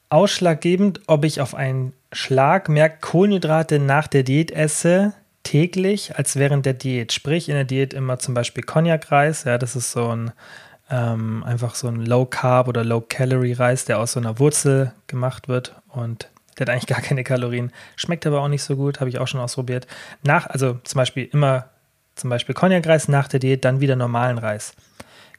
[0.08, 5.12] ausschlaggebend, ob ich auf einen Schlag mehr Kohlenhydrate nach der Diät esse,
[5.44, 7.12] täglich als während der Diät.
[7.12, 9.44] Sprich, in der Diät immer zum Beispiel Cognac-Reis.
[9.44, 10.32] Ja, das ist so ein
[10.90, 14.92] ähm, einfach so ein Low Carb oder Low Calorie Reis, der aus so einer Wurzel
[15.06, 16.28] gemacht wird und
[16.58, 17.72] der hat eigentlich gar keine Kalorien.
[17.96, 19.86] Schmeckt aber auch nicht so gut, habe ich auch schon ausprobiert.
[20.22, 21.68] Nach, also zum Beispiel immer
[22.14, 24.74] zum Beispiel Cognac-Reis nach der Diät, dann wieder normalen Reis.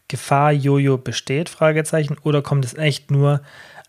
[0.08, 1.50] Gefahr Jojo besteht?
[1.50, 2.18] Fragezeichen.
[2.24, 3.42] Oder kommt es echt nur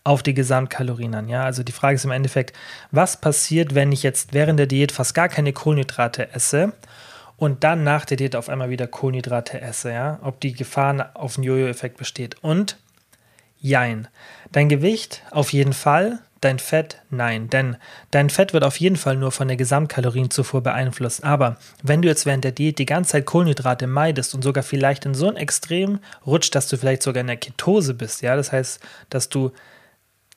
[0.07, 1.27] auf die Gesamtkalorien an.
[1.27, 2.55] Ja, also die Frage ist im Endeffekt,
[2.91, 6.71] was passiert, wenn ich jetzt während der Diät fast gar keine Kohlenhydrate esse
[7.35, 11.35] und dann nach der Diät auf einmal wieder Kohlenhydrate esse, ja, ob die Gefahr auf
[11.35, 12.41] einen Jojo-Effekt besteht.
[12.41, 12.77] Und
[13.59, 14.07] jein.
[14.53, 17.49] Dein Gewicht auf jeden Fall, dein Fett nein.
[17.49, 17.75] Denn
[18.11, 21.25] dein Fett wird auf jeden Fall nur von der Gesamtkalorienzufuhr beeinflusst.
[21.25, 25.05] Aber wenn du jetzt während der Diät die ganze Zeit Kohlenhydrate meidest und sogar vielleicht
[25.05, 28.53] in so ein Extrem rutscht, dass du vielleicht sogar in der Ketose bist, ja, das
[28.53, 29.51] heißt, dass du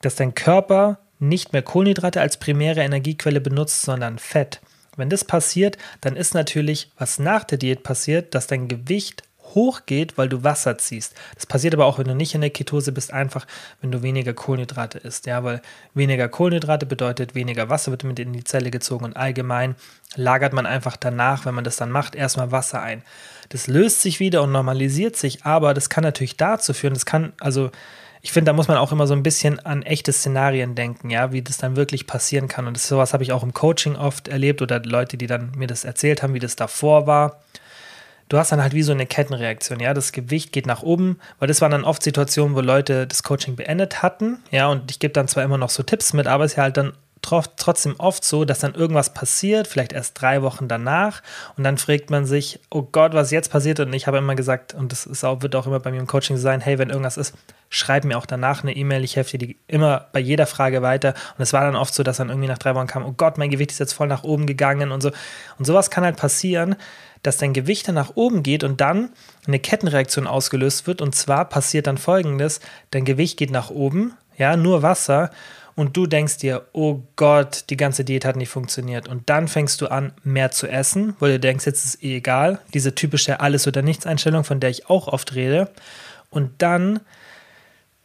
[0.01, 4.59] dass dein Körper nicht mehr Kohlenhydrate als primäre Energiequelle benutzt, sondern Fett.
[4.97, 9.23] Wenn das passiert, dann ist natürlich, was nach der Diät passiert, dass dein Gewicht
[9.55, 11.13] hochgeht, weil du Wasser ziehst.
[11.35, 13.45] Das passiert aber auch, wenn du nicht in der Ketose bist, einfach,
[13.81, 15.25] wenn du weniger Kohlenhydrate isst.
[15.25, 15.61] Ja, weil
[15.93, 19.75] weniger Kohlenhydrate bedeutet, weniger Wasser wird mit in die Zelle gezogen und allgemein
[20.15, 23.03] lagert man einfach danach, wenn man das dann macht, erstmal Wasser ein.
[23.49, 27.33] Das löst sich wieder und normalisiert sich, aber das kann natürlich dazu führen, das kann,
[27.39, 27.71] also
[28.23, 31.31] ich finde, da muss man auch immer so ein bisschen an echte Szenarien denken, ja,
[31.31, 32.67] wie das dann wirklich passieren kann.
[32.67, 35.67] Und das, sowas habe ich auch im Coaching oft erlebt oder Leute, die dann mir
[35.67, 37.41] das erzählt haben, wie das davor war.
[38.29, 39.93] Du hast dann halt wie so eine Kettenreaktion, ja.
[39.93, 43.55] Das Gewicht geht nach oben, weil das waren dann oft Situationen, wo Leute das Coaching
[43.55, 44.67] beendet hatten, ja.
[44.67, 46.77] Und ich gebe dann zwar immer noch so Tipps mit, aber es ist ja halt
[46.77, 51.21] dann trotzdem oft so, dass dann irgendwas passiert, vielleicht erst drei Wochen danach
[51.55, 53.79] und dann fragt man sich, oh Gott, was jetzt passiert?
[53.79, 56.07] Und ich habe immer gesagt, und das ist auch, wird auch immer bei mir im
[56.07, 57.35] Coaching sein, hey, wenn irgendwas ist,
[57.69, 61.13] schreib mir auch danach eine E-Mail, ich helfe dir immer bei jeder Frage weiter.
[61.37, 63.37] Und es war dann oft so, dass dann irgendwie nach drei Wochen kam, oh Gott,
[63.37, 65.11] mein Gewicht ist jetzt voll nach oben gegangen und so.
[65.57, 66.75] Und sowas kann halt passieren,
[67.23, 69.09] dass dein Gewicht dann nach oben geht und dann
[69.47, 71.01] eine Kettenreaktion ausgelöst wird.
[71.01, 72.59] Und zwar passiert dann folgendes,
[72.91, 75.29] dein Gewicht geht nach oben, ja, nur Wasser
[75.75, 79.07] und du denkst dir, oh Gott, die ganze Diät hat nicht funktioniert.
[79.07, 82.17] Und dann fängst du an, mehr zu essen, weil du denkst, jetzt ist es eh
[82.17, 82.59] egal.
[82.73, 85.69] Diese typische Alles- oder Nichts-Einstellung, von der ich auch oft rede.
[86.29, 86.99] Und dann,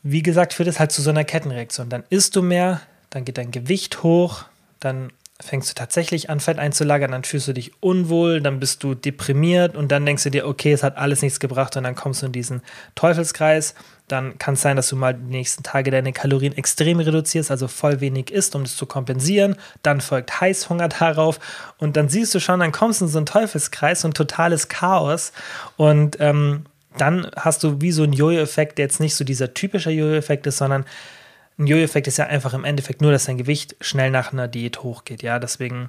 [0.03, 1.89] wie gesagt, führt es halt zu so einer Kettenreaktion.
[1.89, 4.45] Dann isst du mehr, dann geht dein Gewicht hoch,
[4.81, 8.95] dann fängst du tatsächlich an, Fett einzulagern, dann fühlst du dich unwohl, dann bist du
[8.95, 12.23] deprimiert und dann denkst du dir, okay, es hat alles nichts gebracht und dann kommst
[12.23, 12.63] du in diesen
[12.95, 13.75] Teufelskreis.
[14.09, 17.67] Dann kann es sein, dass du mal die nächsten Tage deine Kalorien extrem reduzierst, also
[17.67, 19.57] voll wenig isst, um das zu kompensieren.
[19.83, 21.41] Dann folgt Heißhunger darauf
[21.79, 25.33] und dann siehst du schon, dann kommst du in so einen Teufelskreis, ein totales Chaos
[25.77, 26.67] und ähm,
[26.97, 30.59] dann hast du wie so einen Jojo-Effekt, der jetzt nicht so dieser typische Jojo-Effekt ist,
[30.59, 30.85] sondern
[31.59, 34.83] ein Jojo-Effekt ist ja einfach im Endeffekt nur, dass dein Gewicht schnell nach einer Diät
[34.83, 35.23] hochgeht.
[35.23, 35.89] Ja, deswegen,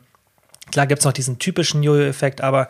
[0.72, 2.68] klar gibt es noch diesen typischen Jojo-Effekt, aber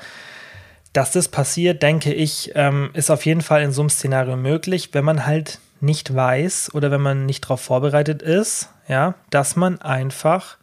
[0.94, 4.90] dass das passiert, denke ich, ähm, ist auf jeden Fall in so einem Szenario möglich,
[4.94, 9.80] wenn man halt nicht weiß oder wenn man nicht darauf vorbereitet ist, ja, dass man
[9.82, 10.58] einfach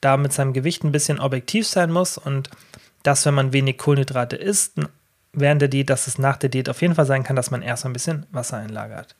[0.00, 2.50] da mit seinem Gewicht ein bisschen objektiv sein muss und
[3.02, 4.74] dass, wenn man wenig Kohlenhydrate isst,
[5.32, 7.62] während der Diät, dass es nach der Diät auf jeden Fall sein kann, dass man
[7.62, 9.16] erst ein bisschen Wasser einlagert.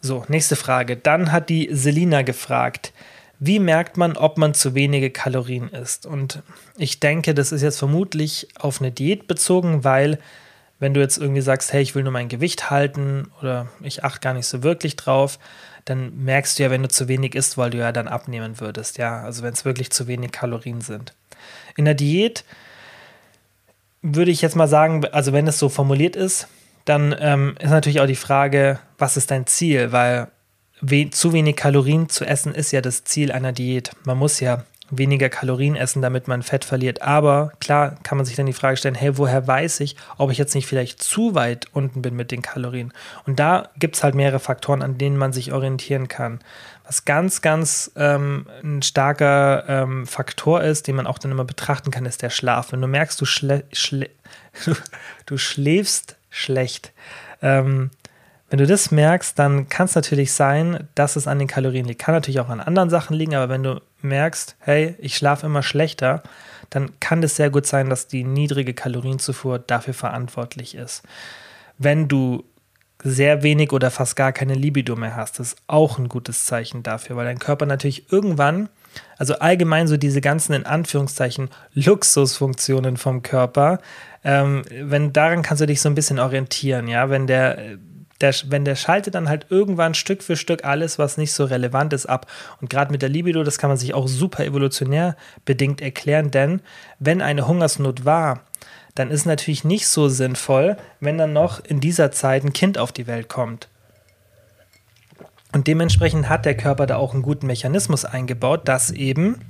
[0.00, 0.96] So, nächste Frage.
[0.96, 2.92] Dann hat die Selina gefragt,
[3.40, 6.06] wie merkt man, ob man zu wenige Kalorien isst?
[6.06, 6.42] Und
[6.76, 10.18] ich denke, das ist jetzt vermutlich auf eine Diät bezogen, weil
[10.80, 14.20] wenn du jetzt irgendwie sagst, hey, ich will nur mein Gewicht halten oder ich achte
[14.20, 15.38] gar nicht so wirklich drauf,
[15.84, 18.98] dann merkst du ja, wenn du zu wenig isst, weil du ja dann abnehmen würdest,
[18.98, 21.14] ja, also wenn es wirklich zu wenig Kalorien sind.
[21.76, 22.44] In der Diät
[24.02, 26.48] würde ich jetzt mal sagen, also wenn es so formuliert ist,
[26.84, 29.92] dann ähm, ist natürlich auch die Frage, was ist dein Ziel?
[29.92, 30.28] Weil
[30.80, 33.90] we zu wenig Kalorien zu essen ist ja das Ziel einer Diät.
[34.04, 37.02] Man muss ja weniger Kalorien essen, damit man Fett verliert.
[37.02, 40.38] Aber klar kann man sich dann die Frage stellen, hey, woher weiß ich, ob ich
[40.38, 42.92] jetzt nicht vielleicht zu weit unten bin mit den Kalorien?
[43.26, 46.40] Und da gibt es halt mehrere Faktoren, an denen man sich orientieren kann.
[46.86, 51.90] Was ganz, ganz ähm, ein starker ähm, Faktor ist, den man auch dann immer betrachten
[51.90, 52.72] kann, ist der Schlaf.
[52.72, 54.08] Wenn du merkst, du, schlä schlä
[55.26, 56.92] du schläfst schlecht.
[57.42, 57.90] Ähm,
[58.50, 62.00] wenn du das merkst, dann kann es natürlich sein, dass es an den Kalorien liegt.
[62.00, 65.62] Kann natürlich auch an anderen Sachen liegen, aber wenn du merkst, hey, ich schlafe immer
[65.62, 66.22] schlechter,
[66.70, 71.02] dann kann es sehr gut sein, dass die niedrige Kalorienzufuhr dafür verantwortlich ist.
[71.76, 72.44] Wenn du
[73.02, 77.16] sehr wenig oder fast gar keine Libido mehr hast, ist auch ein gutes Zeichen dafür,
[77.16, 78.68] weil dein Körper natürlich irgendwann,
[79.18, 83.78] also allgemein so diese ganzen in Anführungszeichen Luxusfunktionen vom Körper,
[84.24, 87.78] ähm, wenn daran kannst du dich so ein bisschen orientieren, ja, wenn der
[88.20, 91.92] der, wenn der schaltet dann halt irgendwann Stück für Stück alles, was nicht so relevant
[91.92, 92.26] ist, ab.
[92.60, 96.60] Und gerade mit der Libido, das kann man sich auch super evolutionär bedingt erklären, denn
[96.98, 98.40] wenn eine Hungersnot war,
[98.94, 102.90] dann ist natürlich nicht so sinnvoll, wenn dann noch in dieser Zeit ein Kind auf
[102.90, 103.68] die Welt kommt.
[105.52, 109.40] Und dementsprechend hat der Körper da auch einen guten Mechanismus eingebaut, dass eben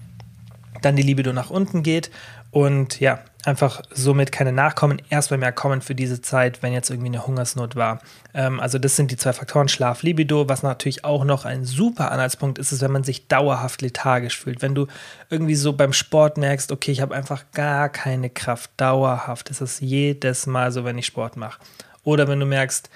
[0.83, 2.11] dann die Libido nach unten geht
[2.50, 7.09] und ja, einfach somit keine Nachkommen erst mehr kommen für diese Zeit, wenn jetzt irgendwie
[7.09, 8.01] eine Hungersnot war.
[8.35, 12.11] Ähm, also das sind die zwei Faktoren, Schlaf, Libido, was natürlich auch noch ein super
[12.11, 14.61] Anhaltspunkt ist, ist, wenn man sich dauerhaft lethargisch fühlt.
[14.61, 14.87] Wenn du
[15.31, 19.51] irgendwie so beim Sport merkst, okay, ich habe einfach gar keine Kraft, dauerhaft.
[19.51, 21.61] Das ist jedes Mal so, wenn ich Sport mache.
[22.03, 22.90] Oder wenn du merkst,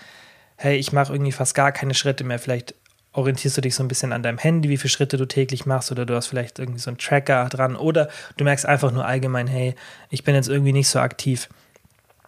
[0.56, 2.74] hey, ich mache irgendwie fast gar keine Schritte mehr, vielleicht
[3.12, 5.92] orientierst du dich so ein bisschen an deinem Handy, wie viele Schritte du täglich machst
[5.92, 9.46] oder du hast vielleicht irgendwie so einen Tracker dran oder du merkst einfach nur allgemein,
[9.46, 9.74] hey,
[10.10, 11.48] ich bin jetzt irgendwie nicht so aktiv.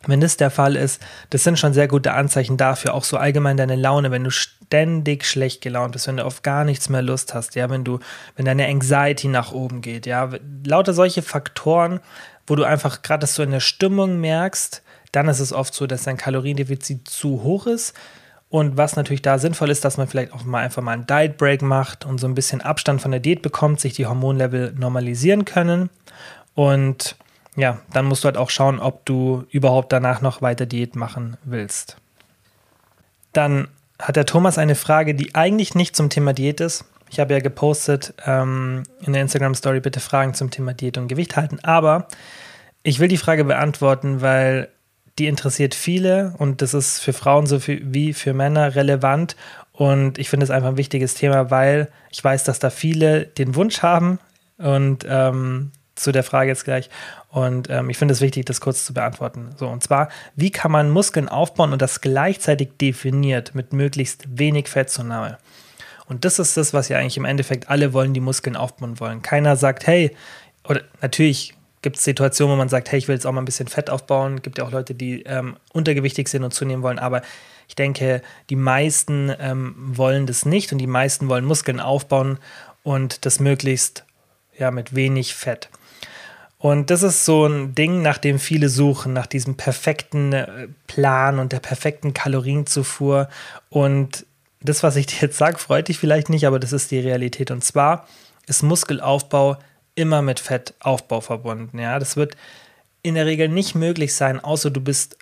[0.06, 3.56] Wenn das der Fall ist, das sind schon sehr gute Anzeichen dafür, auch so allgemein
[3.56, 7.32] deine Laune, wenn du ständig schlecht gelaunt bist, wenn du auf gar nichts mehr Lust
[7.32, 8.00] hast, ja, wenn du,
[8.36, 10.28] wenn deine Anxiety nach oben geht, ja,
[10.66, 12.00] lauter solche Faktoren,
[12.46, 16.02] wo du einfach gerade so in der Stimmung merkst, dann ist es oft so, dass
[16.02, 17.94] dein Kaloriendefizit zu hoch ist
[18.48, 21.36] und was natürlich da sinnvoll ist, dass man vielleicht auch mal einfach mal einen Diet
[21.36, 25.44] Break macht und so ein bisschen Abstand von der Diät bekommt, sich die Hormonlevel normalisieren
[25.44, 25.90] können.
[26.54, 27.16] Und
[27.56, 31.36] ja, dann musst du halt auch schauen, ob du überhaupt danach noch weiter Diät machen
[31.44, 31.96] willst.
[33.32, 33.68] Dann
[34.00, 36.84] hat der Thomas eine Frage, die eigentlich nicht zum Thema Diät ist.
[37.10, 41.08] Ich habe ja gepostet ähm, in der Instagram Story bitte Fragen zum Thema Diät und
[41.08, 42.08] Gewicht halten, aber
[42.82, 44.68] ich will die Frage beantworten, weil
[45.18, 49.36] die interessiert viele und das ist für Frauen so wie für Männer relevant.
[49.72, 53.54] Und ich finde es einfach ein wichtiges Thema, weil ich weiß, dass da viele den
[53.54, 54.18] Wunsch haben
[54.58, 56.90] und ähm, zu der Frage jetzt gleich.
[57.28, 59.50] Und ähm, ich finde es wichtig, das kurz zu beantworten.
[59.56, 64.68] So, und zwar, wie kann man Muskeln aufbauen und das gleichzeitig definiert mit möglichst wenig
[64.68, 65.38] Fettzunahme?
[66.06, 69.22] Und das ist das, was ja eigentlich im Endeffekt alle wollen, die Muskeln aufbauen wollen.
[69.22, 70.14] Keiner sagt, hey,
[70.68, 73.44] oder natürlich gibt es Situationen, wo man sagt, hey, ich will jetzt auch mal ein
[73.44, 74.36] bisschen Fett aufbauen.
[74.36, 77.22] Es Gibt ja auch Leute, die ähm, untergewichtig sind und zunehmen wollen, aber
[77.68, 82.38] ich denke, die meisten ähm, wollen das nicht und die meisten wollen Muskeln aufbauen
[82.82, 84.04] und das möglichst
[84.58, 85.68] ja mit wenig Fett.
[86.58, 91.38] Und das ist so ein Ding, nach dem viele suchen, nach diesem perfekten äh, Plan
[91.38, 93.28] und der perfekten Kalorienzufuhr.
[93.68, 94.24] Und
[94.62, 97.50] das, was ich dir jetzt sage, freut dich vielleicht nicht, aber das ist die Realität.
[97.50, 98.08] Und zwar
[98.46, 99.58] ist Muskelaufbau
[99.94, 101.78] immer mit Fettaufbau verbunden.
[101.78, 102.36] Ja, das wird
[103.02, 105.18] in der Regel nicht möglich sein, außer du bist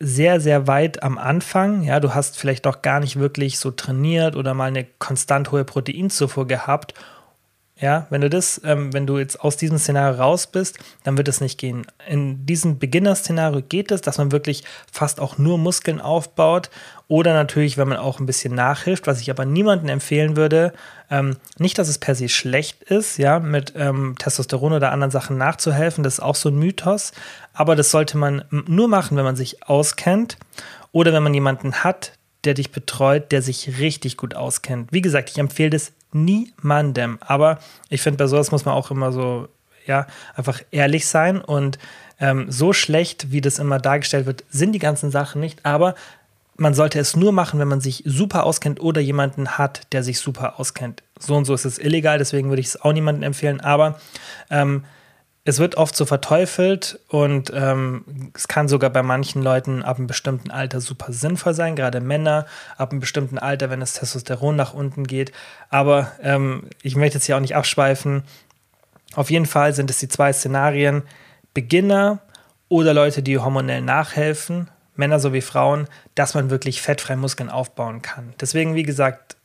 [0.00, 1.82] sehr, sehr weit am Anfang.
[1.82, 5.64] Ja, du hast vielleicht noch gar nicht wirklich so trainiert oder mal eine konstant hohe
[5.64, 6.94] Proteinzufuhr gehabt
[7.80, 11.26] ja, wenn du das, ähm, wenn du jetzt aus diesem Szenario raus bist, dann wird
[11.26, 11.86] es nicht gehen.
[12.06, 16.70] In diesem Beginner-Szenario geht es, dass man wirklich fast auch nur Muskeln aufbaut
[17.08, 20.72] oder natürlich, wenn man auch ein bisschen nachhilft, was ich aber niemandem empfehlen würde.
[21.10, 25.36] Ähm, nicht, dass es per se schlecht ist, ja, mit ähm, Testosteron oder anderen Sachen
[25.36, 27.12] nachzuhelfen, das ist auch so ein Mythos,
[27.52, 30.36] aber das sollte man nur machen, wenn man sich auskennt
[30.92, 32.12] oder wenn man jemanden hat,
[32.44, 34.92] der dich betreut, der sich richtig gut auskennt.
[34.92, 37.18] Wie gesagt, ich empfehle das niemandem.
[37.20, 39.48] Aber ich finde, bei sowas muss man auch immer so,
[39.86, 41.40] ja, einfach ehrlich sein.
[41.40, 41.78] Und
[42.20, 45.64] ähm, so schlecht, wie das immer dargestellt wird, sind die ganzen Sachen nicht.
[45.64, 45.94] Aber
[46.56, 50.20] man sollte es nur machen, wenn man sich super auskennt oder jemanden hat, der sich
[50.20, 51.02] super auskennt.
[51.18, 53.60] So und so ist es illegal, deswegen würde ich es auch niemandem empfehlen.
[53.60, 53.98] Aber
[54.50, 54.84] ähm,
[55.44, 60.06] es wird oft so verteufelt und ähm, es kann sogar bei manchen Leuten ab einem
[60.06, 64.72] bestimmten Alter super sinnvoll sein, gerade Männer ab einem bestimmten Alter, wenn das Testosteron nach
[64.72, 65.32] unten geht.
[65.68, 68.22] Aber ähm, ich möchte jetzt hier auch nicht abschweifen.
[69.14, 71.02] Auf jeden Fall sind es die zwei Szenarien:
[71.54, 72.20] Beginner
[72.68, 78.32] oder Leute, die hormonell nachhelfen, Männer sowie Frauen, dass man wirklich fettfreie Muskeln aufbauen kann.
[78.40, 79.36] Deswegen, wie gesagt,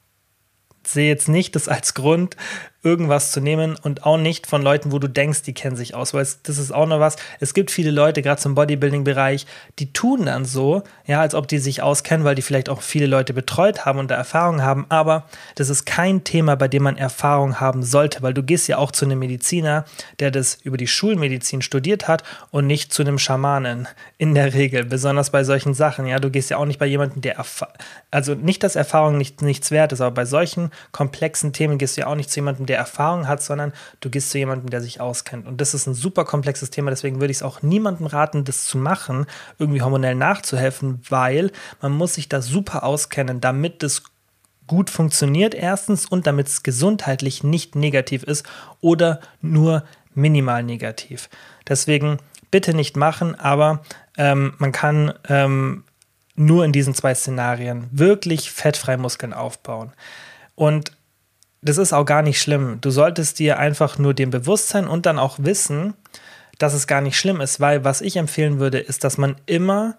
[0.85, 2.37] sehe jetzt nicht das als Grund,
[2.83, 6.13] irgendwas zu nehmen und auch nicht von Leuten, wo du denkst, die kennen sich aus,
[6.13, 7.15] weil es, das ist auch noch was.
[7.39, 9.47] Es gibt viele Leute, gerade zum Bodybuilding-Bereich,
[9.79, 13.07] die tun dann so, ja, als ob die sich auskennen, weil die vielleicht auch viele
[13.07, 16.97] Leute betreut haben und da Erfahrung haben, aber das ist kein Thema, bei dem man
[16.97, 19.85] Erfahrung haben sollte, weil du gehst ja auch zu einem Mediziner,
[20.19, 23.87] der das über die Schulmedizin studiert hat und nicht zu einem Schamanen
[24.19, 27.21] in der Regel, besonders bei solchen Sachen, ja, du gehst ja auch nicht bei jemandem,
[27.21, 27.43] der,
[28.11, 32.01] also nicht, dass Erfahrung nicht, nichts wert ist, aber bei solchen komplexen Themen gehst du
[32.01, 35.01] ja auch nicht zu jemandem, der Erfahrung hat, sondern du gehst zu jemandem, der sich
[35.01, 35.47] auskennt.
[35.47, 38.65] Und das ist ein super komplexes Thema, deswegen würde ich es auch niemandem raten, das
[38.65, 39.25] zu machen,
[39.57, 41.51] irgendwie hormonell nachzuhelfen, weil
[41.81, 44.03] man muss sich da super auskennen, damit das
[44.67, 48.45] gut funktioniert erstens und damit es gesundheitlich nicht negativ ist
[48.81, 51.29] oder nur minimal negativ.
[51.67, 52.19] Deswegen
[52.51, 53.83] bitte nicht machen, aber
[54.17, 55.83] ähm, man kann ähm,
[56.35, 59.91] nur in diesen zwei Szenarien wirklich fettfrei Muskeln aufbauen.
[60.55, 60.91] Und
[61.67, 62.79] das ist auch gar nicht schlimm.
[62.81, 65.93] Du solltest dir einfach nur dem Bewusstsein und dann auch wissen,
[66.57, 69.97] dass es gar nicht schlimm ist, weil was ich empfehlen würde, ist, dass man immer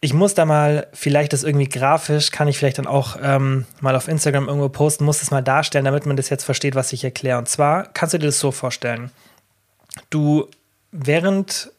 [0.00, 3.96] ich muss da mal, vielleicht das irgendwie grafisch, kann ich vielleicht dann auch ähm, mal
[3.96, 7.02] auf Instagram irgendwo posten, muss das mal darstellen, damit man das jetzt versteht, was ich
[7.02, 7.38] erkläre.
[7.38, 9.10] Und zwar kannst du dir das so vorstellen.
[10.10, 10.48] Du,
[10.92, 11.72] während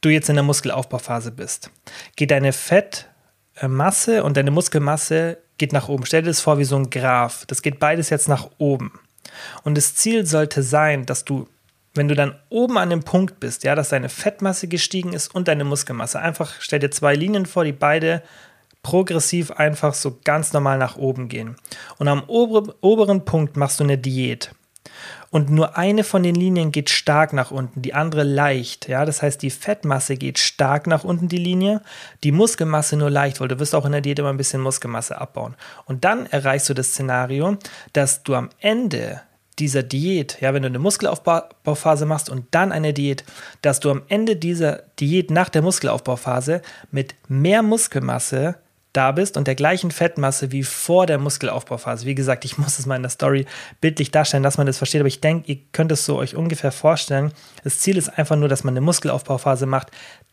[0.00, 1.70] du jetzt in der Muskelaufbauphase bist,
[2.16, 6.04] geht deine Fettmasse und deine Muskelmasse geht nach oben.
[6.04, 7.46] Stell dir das vor wie so ein Graph.
[7.46, 8.98] Das geht beides jetzt nach oben.
[9.62, 11.46] Und das Ziel sollte sein, dass du
[11.94, 15.46] wenn du dann oben an dem Punkt bist, ja, dass deine Fettmasse gestiegen ist und
[15.46, 18.22] deine Muskelmasse, einfach stell dir zwei Linien vor, die beide
[18.82, 21.56] progressiv einfach so ganz normal nach oben gehen.
[21.98, 24.52] Und am ober oberen Punkt machst du eine Diät.
[25.32, 28.86] Und nur eine von den Linien geht stark nach unten, die andere leicht.
[28.86, 31.80] Ja, das heißt, die Fettmasse geht stark nach unten, die Linie,
[32.22, 35.18] die Muskelmasse nur leicht, weil du wirst auch in der Diät immer ein bisschen Muskelmasse
[35.18, 35.54] abbauen.
[35.86, 37.56] Und dann erreichst du das Szenario,
[37.94, 39.22] dass du am Ende
[39.58, 43.24] dieser Diät, ja, wenn du eine Muskelaufbauphase machst und dann eine Diät,
[43.62, 48.56] dass du am Ende dieser Diät nach der Muskelaufbauphase mit mehr Muskelmasse
[48.92, 52.06] da bist und der gleichen Fettmasse wie vor der Muskelaufbauphase.
[52.06, 53.46] Wie gesagt, ich muss es mal in der Story
[53.80, 56.72] bildlich darstellen, dass man das versteht, aber ich denke, ihr könnt es so euch ungefähr
[56.72, 57.32] vorstellen.
[57.64, 59.90] Das Ziel ist einfach nur, dass man eine Muskelaufbauphase macht,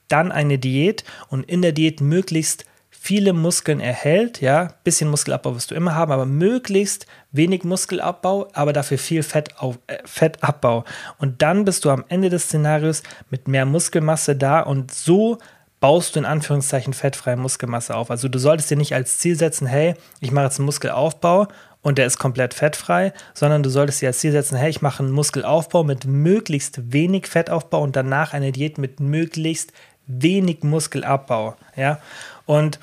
[0.08, 2.65] dann eine Diät und in der Diät möglichst
[3.02, 8.74] viele Muskeln erhält, ja, bisschen Muskelabbau wirst du immer haben, aber möglichst wenig Muskelabbau, aber
[8.74, 10.84] dafür viel Fettauf, äh, Fettabbau.
[11.17, 15.38] Und dann bist du am Ende des Szenarios mit mehr Muskelmasse da und so
[15.80, 18.12] baust du in Anführungszeichen fettfreie Muskelmasse auf.
[18.12, 21.48] Also du solltest dir nicht als Ziel setzen, hey, ich mache jetzt einen Muskelaufbau
[21.82, 25.04] und der ist komplett fettfrei, sondern du solltest dir als Ziel setzen, hey, ich mache
[25.04, 29.72] einen Muskelaufbau mit möglichst wenig Fettaufbau und danach eine Diät mit möglichst
[30.06, 32.00] wenig Muskelabbau, ja.
[32.46, 32.80] Und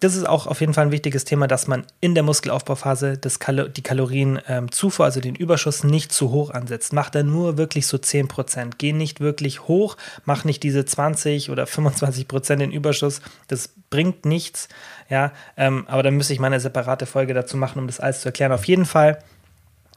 [0.00, 3.40] das ist auch auf jeden Fall ein wichtiges Thema, dass man in der Muskelaufbauphase das
[3.40, 6.92] Kalo die Kalorienzufuhr, ähm, also den Überschuss, nicht zu hoch ansetzt.
[6.92, 8.74] Mach da nur wirklich so 10%.
[8.78, 13.20] Geh nicht wirklich hoch, mach nicht diese 20 oder 25% den Überschuss.
[13.48, 14.68] Das bringt nichts.
[15.10, 18.20] Ja, ähm, aber dann müsste ich mal eine separate Folge dazu machen, um das alles
[18.20, 18.52] zu erklären.
[18.52, 19.18] Auf jeden Fall,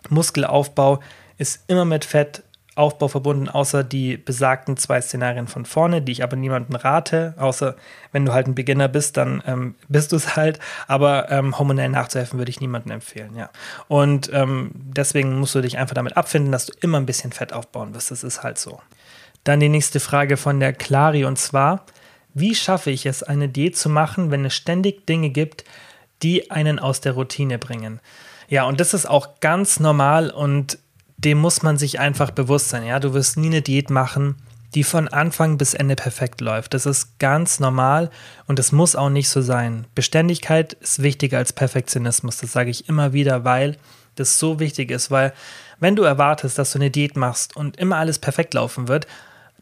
[0.09, 0.99] Muskelaufbau
[1.37, 2.43] ist immer mit Fett
[2.75, 7.75] Aufbau verbunden, außer die besagten zwei Szenarien von vorne, die ich aber niemandem rate, außer
[8.13, 10.59] wenn du halt ein Beginner bist, dann ähm, bist du es halt.
[10.87, 13.49] Aber ähm, hormonell nachzuhelfen würde ich niemandem empfehlen, ja.
[13.89, 17.51] Und ähm, deswegen musst du dich einfach damit abfinden, dass du immer ein bisschen Fett
[17.51, 18.11] aufbauen wirst.
[18.11, 18.79] Das ist halt so.
[19.43, 21.85] Dann die nächste Frage von der Clari und zwar:
[22.33, 25.65] Wie schaffe ich es, eine Diät zu machen, wenn es ständig Dinge gibt,
[26.23, 27.99] die einen aus der Routine bringen?
[28.47, 30.77] Ja, und das ist auch ganz normal und
[31.23, 32.85] dem muss man sich einfach bewusst sein.
[32.85, 34.35] Ja, du wirst nie eine Diät machen,
[34.73, 36.73] die von Anfang bis Ende perfekt läuft.
[36.73, 38.09] Das ist ganz normal
[38.47, 39.85] und es muss auch nicht so sein.
[39.95, 42.37] Beständigkeit ist wichtiger als Perfektionismus.
[42.37, 43.77] Das sage ich immer wieder, weil
[44.15, 45.11] das so wichtig ist.
[45.11, 45.33] Weil
[45.79, 49.07] wenn du erwartest, dass du eine Diät machst und immer alles perfekt laufen wird,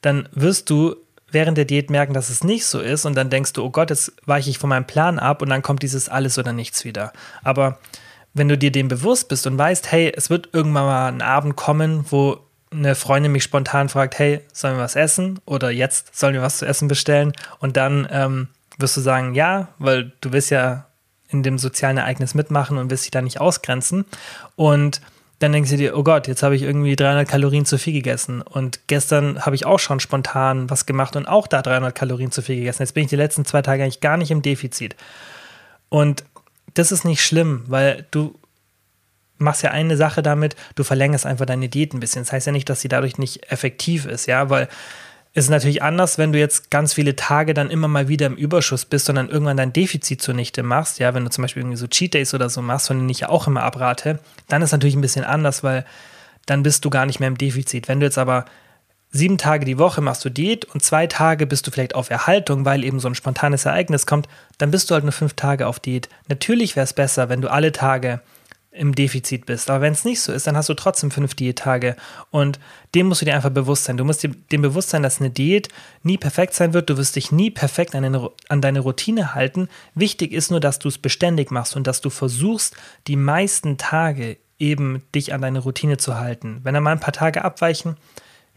[0.01, 0.95] dann wirst du
[1.31, 3.89] während der Diät merken, dass es nicht so ist und dann denkst du, oh Gott,
[3.89, 7.13] jetzt weiche ich von meinem Plan ab und dann kommt dieses alles oder nichts wieder.
[7.43, 7.79] Aber
[8.33, 11.55] wenn du dir dem bewusst bist und weißt, hey, es wird irgendwann mal ein Abend
[11.55, 12.39] kommen, wo
[12.71, 15.39] eine Freundin mich spontan fragt, hey, sollen wir was essen?
[15.45, 17.33] Oder jetzt sollen wir was zu essen bestellen?
[17.59, 20.85] Und dann ähm, wirst du sagen, ja, weil du willst ja
[21.29, 24.05] in dem sozialen Ereignis mitmachen und willst dich da nicht ausgrenzen.
[24.55, 25.01] Und
[25.39, 28.41] dann denkst du dir, oh Gott, jetzt habe ich irgendwie 300 Kalorien zu viel gegessen.
[28.41, 32.41] Und gestern habe ich auch schon spontan was gemacht und auch da 300 Kalorien zu
[32.41, 32.81] viel gegessen.
[32.81, 34.95] Jetzt bin ich die letzten zwei Tage eigentlich gar nicht im Defizit.
[35.87, 36.23] Und
[36.73, 38.39] das ist nicht schlimm, weil du
[39.37, 42.23] machst ja eine Sache damit, du verlängerst einfach deine Diät ein bisschen.
[42.23, 44.67] Das heißt ja nicht, dass sie dadurch nicht effektiv ist, ja, weil
[45.33, 48.35] es ist natürlich anders, wenn du jetzt ganz viele Tage dann immer mal wieder im
[48.35, 51.87] Überschuss bist, sondern irgendwann dein Defizit zunichte machst, ja, wenn du zum Beispiel irgendwie so
[51.87, 54.95] Cheat Days oder so machst, von denen ich ja auch immer abrate, dann ist natürlich
[54.95, 55.85] ein bisschen anders, weil
[56.47, 57.87] dann bist du gar nicht mehr im Defizit.
[57.87, 58.45] Wenn du jetzt aber
[59.11, 62.65] sieben Tage die Woche machst du Diät und zwei Tage bist du vielleicht auf Erhaltung,
[62.65, 65.79] weil eben so ein spontanes Ereignis kommt, dann bist du halt nur fünf Tage auf
[65.79, 66.09] Diät.
[66.27, 68.21] Natürlich wäre es besser, wenn du alle Tage
[68.71, 69.69] im Defizit bist.
[69.69, 71.95] Aber wenn es nicht so ist, dann hast du trotzdem fünf Diättage.
[72.29, 72.59] Und
[72.93, 73.97] dem musst du dir einfach bewusst sein.
[73.97, 75.69] Du musst dir dem bewusst sein, dass eine Diät
[76.03, 76.89] nie perfekt sein wird.
[76.89, 79.69] Du wirst dich nie perfekt an, eine, an deine Routine halten.
[79.95, 82.75] Wichtig ist nur, dass du es beständig machst und dass du versuchst,
[83.07, 86.59] die meisten Tage eben dich an deine Routine zu halten.
[86.63, 87.97] Wenn da mal ein paar Tage abweichen,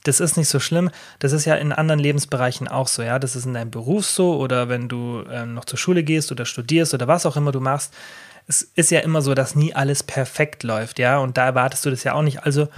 [0.05, 0.91] das ist nicht so schlimm.
[1.19, 3.19] Das ist ja in anderen Lebensbereichen auch so, ja.
[3.19, 6.45] Das ist in deinem Beruf so oder wenn du ähm, noch zur Schule gehst oder
[6.45, 7.95] studierst oder was auch immer du machst.
[8.49, 11.19] Es ist ja immer so, dass nie alles perfekt läuft, ja.
[11.19, 12.45] Und da erwartest du das ja auch nicht.
[12.45, 12.69] Also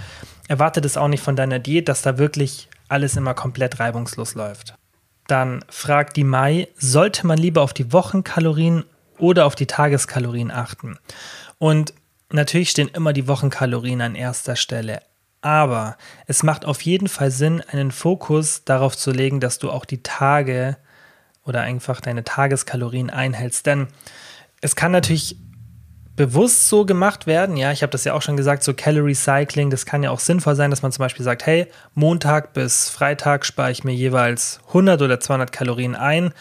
[0.47, 4.75] erwarte das auch nicht von deiner Diät, dass da wirklich alles immer komplett reibungslos läuft.
[5.27, 8.85] Dann fragt die Mai, sollte man lieber auf die Wochenkalorien
[9.17, 10.99] oder auf die Tageskalorien achten?
[11.57, 11.93] Und
[12.31, 15.01] natürlich stehen immer die Wochenkalorien an erster Stelle.
[15.45, 19.85] Aber es macht auf jeden Fall Sinn, einen Fokus darauf zu legen, dass du auch
[19.85, 20.75] die Tage
[21.43, 23.67] oder einfach deine Tageskalorien einhältst.
[23.67, 23.85] Denn
[24.61, 25.37] es kann natürlich
[26.15, 27.57] bewusst so gemacht werden.
[27.57, 30.19] Ja, ich habe das ja auch schon gesagt, so Calorie Cycling, das kann ja auch
[30.19, 34.61] sinnvoll sein, dass man zum Beispiel sagt, hey, Montag bis Freitag spare ich mir jeweils
[34.69, 36.33] 100 oder 200 Kalorien ein.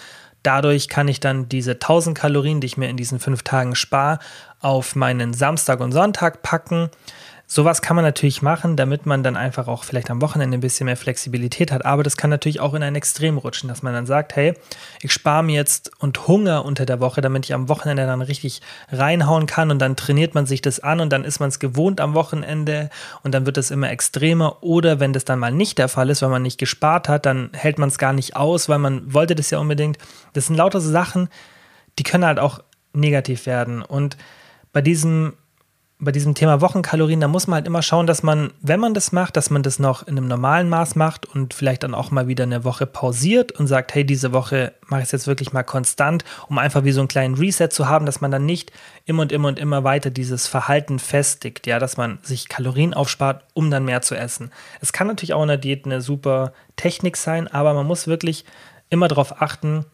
[0.42, 4.18] Dadurch kann ich dann diese 1000 Kalorien, die ich mir in diesen fünf Tagen spare,
[4.60, 6.88] auf meinen Samstag und Sonntag packen.
[7.46, 10.86] Sowas kann man natürlich machen, damit man dann einfach auch vielleicht am Wochenende ein bisschen
[10.86, 11.84] mehr Flexibilität hat.
[11.84, 14.54] Aber das kann natürlich auch in ein Extrem rutschen, dass man dann sagt, hey,
[15.02, 18.62] ich spare mir jetzt und Hunger unter der Woche, damit ich am Wochenende dann richtig
[18.90, 22.00] reinhauen kann und dann trainiert man sich das an und dann ist man es gewohnt
[22.00, 22.88] am Wochenende
[23.22, 24.62] und dann wird es immer extremer.
[24.62, 27.50] Oder wenn das dann mal nicht der Fall ist, weil man nicht gespart hat, dann
[27.52, 29.98] hält man es gar nicht aus, weil man wollte das ja unbedingt.
[30.32, 31.28] Das sind lauter so Sachen,
[31.98, 32.60] die können halt auch
[32.94, 33.82] negativ werden.
[33.82, 34.16] Und
[34.72, 35.34] bei diesem
[36.04, 39.12] bei diesem Thema Wochenkalorien, da muss man halt immer schauen, dass man, wenn man das
[39.12, 42.28] macht, dass man das noch in einem normalen Maß macht und vielleicht dann auch mal
[42.28, 45.62] wieder eine Woche pausiert und sagt, hey, diese Woche mache ich es jetzt wirklich mal
[45.62, 48.70] konstant, um einfach wie so einen kleinen Reset zu haben, dass man dann nicht
[49.04, 53.44] immer und immer und immer weiter dieses Verhalten festigt, ja, dass man sich Kalorien aufspart,
[53.54, 54.50] um dann mehr zu essen.
[54.80, 58.44] Es kann natürlich auch in der Diät eine super Technik sein, aber man muss wirklich
[58.90, 59.86] immer darauf achten,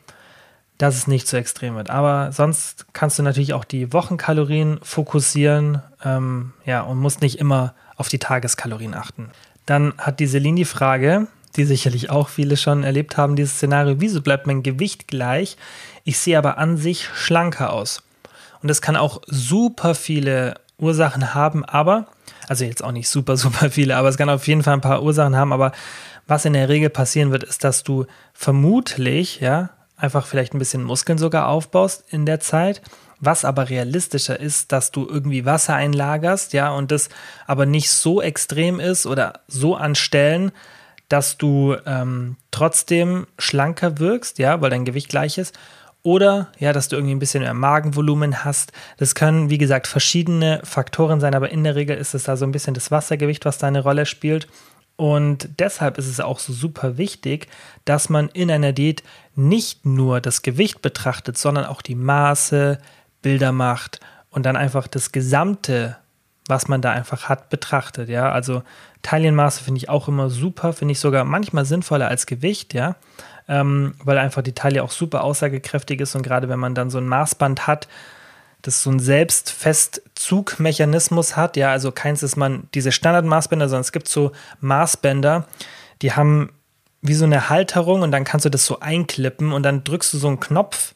[0.80, 1.90] dass es nicht zu extrem wird.
[1.90, 7.74] Aber sonst kannst du natürlich auch die Wochenkalorien fokussieren ähm, ja, und musst nicht immer
[7.96, 9.30] auf die Tageskalorien achten.
[9.66, 11.26] Dann hat die Celine die Frage,
[11.56, 15.58] die sicherlich auch viele schon erlebt haben, dieses Szenario, wieso bleibt mein Gewicht gleich?
[16.04, 18.02] Ich sehe aber an sich schlanker aus.
[18.62, 22.06] Und das kann auch super viele Ursachen haben, aber,
[22.48, 25.02] also jetzt auch nicht super, super viele, aber es kann auf jeden Fall ein paar
[25.02, 25.72] Ursachen haben, aber
[26.26, 29.70] was in der Regel passieren wird, ist, dass du vermutlich, ja,
[30.00, 32.82] einfach vielleicht ein bisschen Muskeln sogar aufbaust in der Zeit.
[33.20, 37.10] Was aber realistischer ist, dass du irgendwie Wasser einlagerst, ja, und das
[37.46, 40.52] aber nicht so extrem ist oder so an Stellen,
[41.10, 45.58] dass du ähm, trotzdem schlanker wirkst, ja, weil dein Gewicht gleich ist.
[46.02, 48.72] Oder ja, dass du irgendwie ein bisschen mehr Magenvolumen hast.
[48.96, 52.46] Das können, wie gesagt, verschiedene Faktoren sein, aber in der Regel ist es da so
[52.46, 54.48] ein bisschen das Wassergewicht, was da eine Rolle spielt.
[55.00, 57.48] Und deshalb ist es auch so super wichtig,
[57.86, 59.02] dass man in einer Diät
[59.34, 62.76] nicht nur das Gewicht betrachtet, sondern auch die Maße,
[63.22, 65.96] Bilder macht und dann einfach das Gesamte,
[66.48, 68.10] was man da einfach hat, betrachtet.
[68.10, 68.62] Ja, also
[69.00, 72.96] Taillenmaße finde ich auch immer super, finde ich sogar manchmal sinnvoller als Gewicht, ja,
[73.48, 76.98] ähm, weil einfach die Taille auch super aussagekräftig ist und gerade wenn man dann so
[76.98, 77.88] ein Maßband hat,
[78.62, 81.56] das so einen Selbstfestzugmechanismus hat.
[81.56, 85.46] Ja, also keins ist man diese Standardmaßbänder, sondern es gibt so Maßbänder,
[86.02, 86.50] die haben
[87.02, 90.18] wie so eine Halterung und dann kannst du das so einklippen und dann drückst du
[90.18, 90.94] so einen Knopf.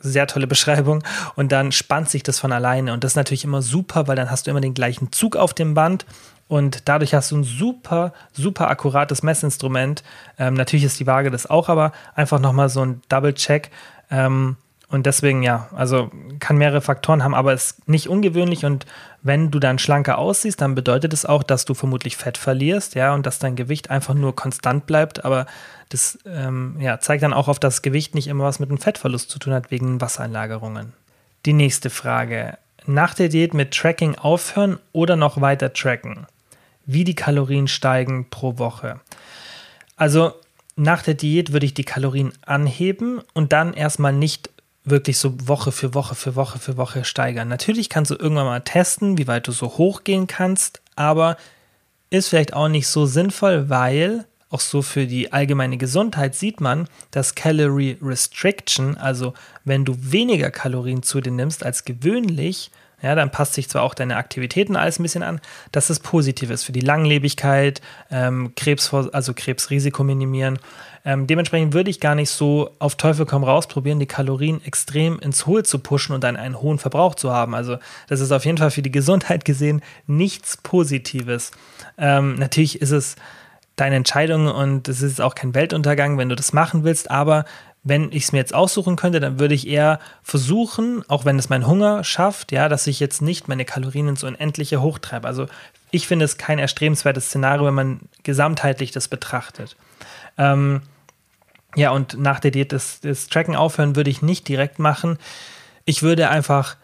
[0.00, 1.02] Sehr tolle Beschreibung.
[1.34, 2.92] Und dann spannt sich das von alleine.
[2.92, 5.54] Und das ist natürlich immer super, weil dann hast du immer den gleichen Zug auf
[5.54, 6.06] dem Band
[6.48, 10.02] und dadurch hast du ein super, super akkurates Messinstrument.
[10.38, 13.70] Ähm, natürlich ist die Waage das auch, aber einfach nochmal so ein Double-Check.
[14.10, 14.56] Ähm,
[14.90, 18.64] und deswegen, ja, also kann mehrere Faktoren haben, aber ist nicht ungewöhnlich.
[18.64, 18.86] Und
[19.22, 23.12] wenn du dann schlanker aussiehst, dann bedeutet es auch, dass du vermutlich Fett verlierst, ja,
[23.12, 25.26] und dass dein Gewicht einfach nur konstant bleibt.
[25.26, 25.44] Aber
[25.90, 29.30] das ähm, ja, zeigt dann auch auf, dass Gewicht nicht immer was mit einem Fettverlust
[29.30, 30.94] zu tun hat, wegen Wassereinlagerungen.
[31.44, 32.56] Die nächste Frage.
[32.86, 36.26] Nach der Diät mit Tracking aufhören oder noch weiter tracken?
[36.86, 39.00] Wie die Kalorien steigen pro Woche?
[39.96, 40.32] Also
[40.76, 44.48] nach der Diät würde ich die Kalorien anheben und dann erstmal nicht
[44.90, 47.48] wirklich so Woche für Woche für Woche für Woche steigern.
[47.48, 51.36] Natürlich kannst du irgendwann mal testen, wie weit du so hoch gehen kannst, aber
[52.10, 56.88] ist vielleicht auch nicht so sinnvoll, weil auch so für die allgemeine Gesundheit sieht man,
[57.10, 59.34] dass Calorie Restriction, also
[59.64, 62.70] wenn du weniger Kalorien zu dir nimmst als gewöhnlich,
[63.00, 65.40] ja, dann passt sich zwar auch deine Aktivitäten alles ein bisschen an,
[65.72, 67.80] dass es positiv ist für die Langlebigkeit,
[68.10, 70.58] ähm, Krebs, also Krebsrisiko minimieren.
[71.04, 75.18] Ähm, dementsprechend würde ich gar nicht so auf Teufel komm raus probieren, die Kalorien extrem
[75.20, 77.54] ins Hohe zu pushen und dann einen hohen Verbrauch zu haben.
[77.54, 77.78] Also
[78.08, 81.52] das ist auf jeden Fall für die Gesundheit gesehen nichts Positives.
[81.96, 83.16] Ähm, natürlich ist es
[83.76, 87.44] deine Entscheidung und es ist auch kein Weltuntergang, wenn du das machen willst, aber
[87.88, 91.48] wenn ich es mir jetzt aussuchen könnte, dann würde ich eher versuchen, auch wenn es
[91.48, 95.26] mein Hunger schafft, ja, dass ich jetzt nicht meine Kalorien ins Unendliche hochtreibe.
[95.26, 95.46] Also
[95.90, 99.76] ich finde es kein erstrebenswertes Szenario, wenn man gesamtheitlich das betrachtet.
[100.36, 100.82] Ähm,
[101.76, 105.18] ja, und nach der Diät das, das Tracken aufhören würde ich nicht direkt machen.
[105.84, 106.76] Ich würde einfach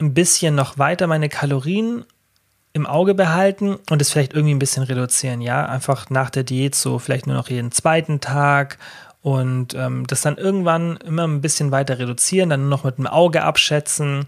[0.00, 2.04] ein bisschen noch weiter meine Kalorien
[2.72, 5.40] im Auge behalten und es vielleicht irgendwie ein bisschen reduzieren.
[5.40, 8.78] Ja, einfach nach der Diät so vielleicht nur noch jeden zweiten Tag
[9.22, 13.06] und ähm, das dann irgendwann immer ein bisschen weiter reduzieren, dann nur noch mit dem
[13.06, 14.26] Auge abschätzen.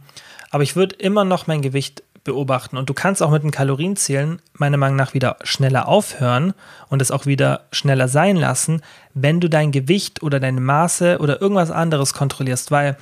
[0.50, 4.42] Aber ich würde immer noch mein Gewicht beobachten und du kannst auch mit den Kalorienzählen
[4.52, 6.52] meiner Meinung nach wieder schneller aufhören
[6.88, 8.82] und es auch wieder schneller sein lassen,
[9.14, 12.96] wenn du dein Gewicht oder deine Maße oder irgendwas anderes kontrollierst, weil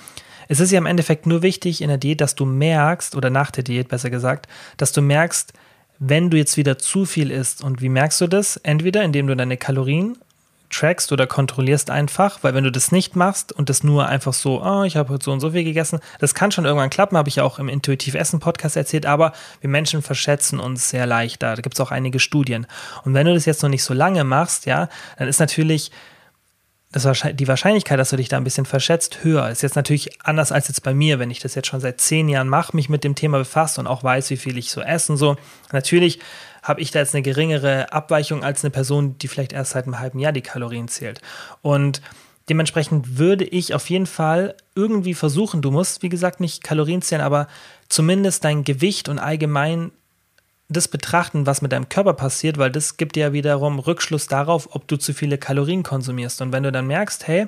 [0.48, 3.50] es ist ja im Endeffekt nur wichtig in der Diät, dass du merkst, oder nach
[3.50, 5.52] der Diät besser gesagt, dass du merkst,
[5.98, 7.62] wenn du jetzt wieder zu viel isst.
[7.62, 8.56] Und wie merkst du das?
[8.56, 10.16] Entweder indem du deine Kalorien
[10.70, 14.62] trackst oder kontrollierst einfach, weil wenn du das nicht machst und das nur einfach so,
[14.62, 17.28] oh, ich habe heute so und so viel gegessen, das kann schon irgendwann klappen, habe
[17.28, 21.42] ich ja auch im Intuitiv Essen Podcast erzählt, aber wir Menschen verschätzen uns sehr leicht
[21.42, 21.56] da.
[21.56, 22.66] Da gibt es auch einige Studien.
[23.04, 25.90] Und wenn du das jetzt noch nicht so lange machst, ja, dann ist natürlich
[26.90, 29.50] das die Wahrscheinlichkeit, dass du dich da ein bisschen verschätzt, höher.
[29.50, 32.30] Ist jetzt natürlich anders als jetzt bei mir, wenn ich das jetzt schon seit zehn
[32.30, 35.12] Jahren mache, mich mit dem Thema befasse und auch weiß, wie viel ich so esse
[35.12, 35.36] und so.
[35.70, 36.18] Natürlich
[36.68, 39.98] habe ich da jetzt eine geringere Abweichung als eine Person, die vielleicht erst seit einem
[39.98, 41.22] halben Jahr die Kalorien zählt.
[41.62, 42.02] Und
[42.48, 47.22] dementsprechend würde ich auf jeden Fall irgendwie versuchen, du musst, wie gesagt, nicht Kalorien zählen,
[47.22, 47.48] aber
[47.88, 49.90] zumindest dein Gewicht und allgemein
[50.68, 54.68] das betrachten, was mit deinem Körper passiert, weil das gibt dir ja wiederum Rückschluss darauf,
[54.74, 56.42] ob du zu viele Kalorien konsumierst.
[56.42, 57.46] Und wenn du dann merkst, hey,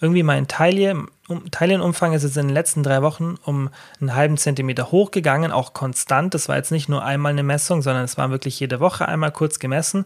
[0.00, 1.08] irgendwie mein um,
[1.50, 3.70] Taillenumfang ist jetzt in den letzten drei Wochen um
[4.00, 6.34] einen halben Zentimeter hochgegangen, auch konstant.
[6.34, 9.32] Das war jetzt nicht nur einmal eine Messung, sondern es war wirklich jede Woche einmal
[9.32, 10.04] kurz gemessen.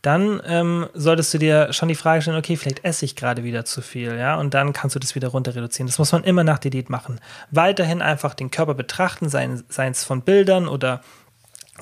[0.00, 3.64] Dann ähm, solltest du dir schon die Frage stellen, okay, vielleicht esse ich gerade wieder
[3.64, 5.88] zu viel, ja, und dann kannst du das wieder runter reduzieren.
[5.88, 7.20] Das muss man immer nach Diät machen.
[7.50, 11.02] Weiterhin einfach den Körper betrachten, seien es von Bildern oder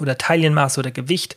[0.01, 1.37] oder Taillenmaße oder Gewicht.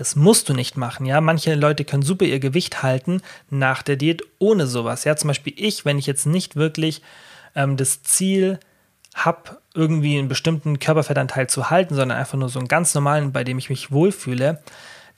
[0.00, 1.20] Das musst du nicht machen, ja.
[1.20, 3.20] Manche Leute können super ihr Gewicht halten
[3.50, 5.04] nach der Diät ohne sowas.
[5.04, 7.02] Ja, zum Beispiel ich, wenn ich jetzt nicht wirklich
[7.54, 8.58] ähm, das Ziel
[9.14, 13.44] habe, irgendwie einen bestimmten Körperfettanteil zu halten, sondern einfach nur so einen ganz normalen, bei
[13.44, 14.62] dem ich mich wohlfühle,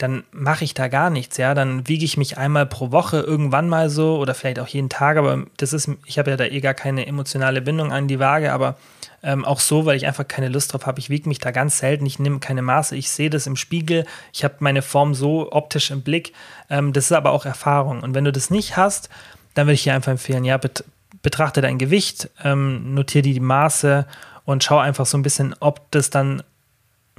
[0.03, 1.55] dann mache ich da gar nichts, ja.
[1.55, 5.17] Dann wiege ich mich einmal pro Woche irgendwann mal so oder vielleicht auch jeden Tag,
[5.17, 8.53] aber das ist, ich habe ja da eh gar keine emotionale Bindung an die Waage,
[8.53, 8.77] aber
[9.23, 10.99] ähm, auch so, weil ich einfach keine Lust drauf habe.
[10.99, 14.05] Ich wiege mich da ganz selten, ich nehme keine Maße, ich sehe das im Spiegel,
[14.33, 16.33] ich habe meine Form so optisch im Blick.
[16.69, 18.03] Ähm, das ist aber auch Erfahrung.
[18.03, 19.09] Und wenn du das nicht hast,
[19.55, 20.85] dann würde ich dir einfach empfehlen, ja, bet
[21.23, 24.07] betrachte dein Gewicht, ähm, notiere die Maße
[24.45, 26.43] und schau einfach so ein bisschen, ob das dann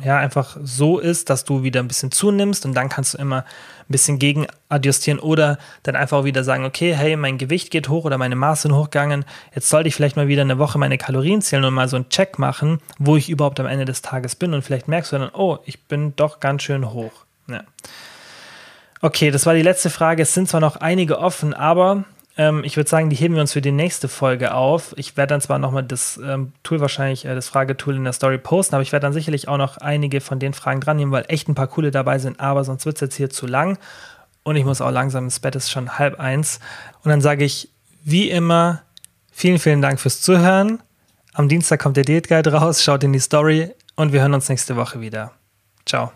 [0.02, 3.39] ja, einfach so ist, dass du wieder ein bisschen zunimmst und dann kannst du immer
[3.39, 8.06] ein bisschen gegen adjustieren oder dann einfach wieder sagen, okay, hey, mein Gewicht geht hoch
[8.06, 9.24] oder meine Maße sind hochgegangen,
[9.54, 12.10] jetzt sollte ich vielleicht mal wieder eine Woche meine Kalorien zählen und mal so einen
[12.10, 15.30] Check machen, wo ich überhaupt am Ende des Tages bin und vielleicht merkst du dann,
[15.34, 17.12] oh, ich bin doch ganz schön hoch.
[17.48, 17.64] Ja.
[19.02, 20.24] Okay, das war die letzte Frage.
[20.24, 23.53] Es sind zwar noch einige offen, aber ähm, ich würde sagen, die heben wir uns
[23.53, 24.93] für die nächste Folge auf.
[24.97, 28.38] Ich werde dann zwar nochmal das ähm, Tool wahrscheinlich, äh, das Fragetool in der Story
[28.38, 31.25] posten, aber ich werde dann sicherlich auch noch einige von den Fragen dran nehmen, weil
[31.27, 33.77] echt ein paar coole dabei sind, aber sonst wird es jetzt hier zu lang.
[34.43, 36.59] Und ich muss auch langsam ins Bett, ist schon halb eins.
[37.03, 37.69] Und dann sage ich,
[38.03, 38.81] wie immer,
[39.31, 40.81] vielen, vielen Dank fürs Zuhören.
[41.34, 44.49] Am Dienstag kommt der Date Guide raus, schaut in die Story und wir hören uns
[44.49, 45.31] nächste Woche wieder.
[45.86, 46.11] Ciao.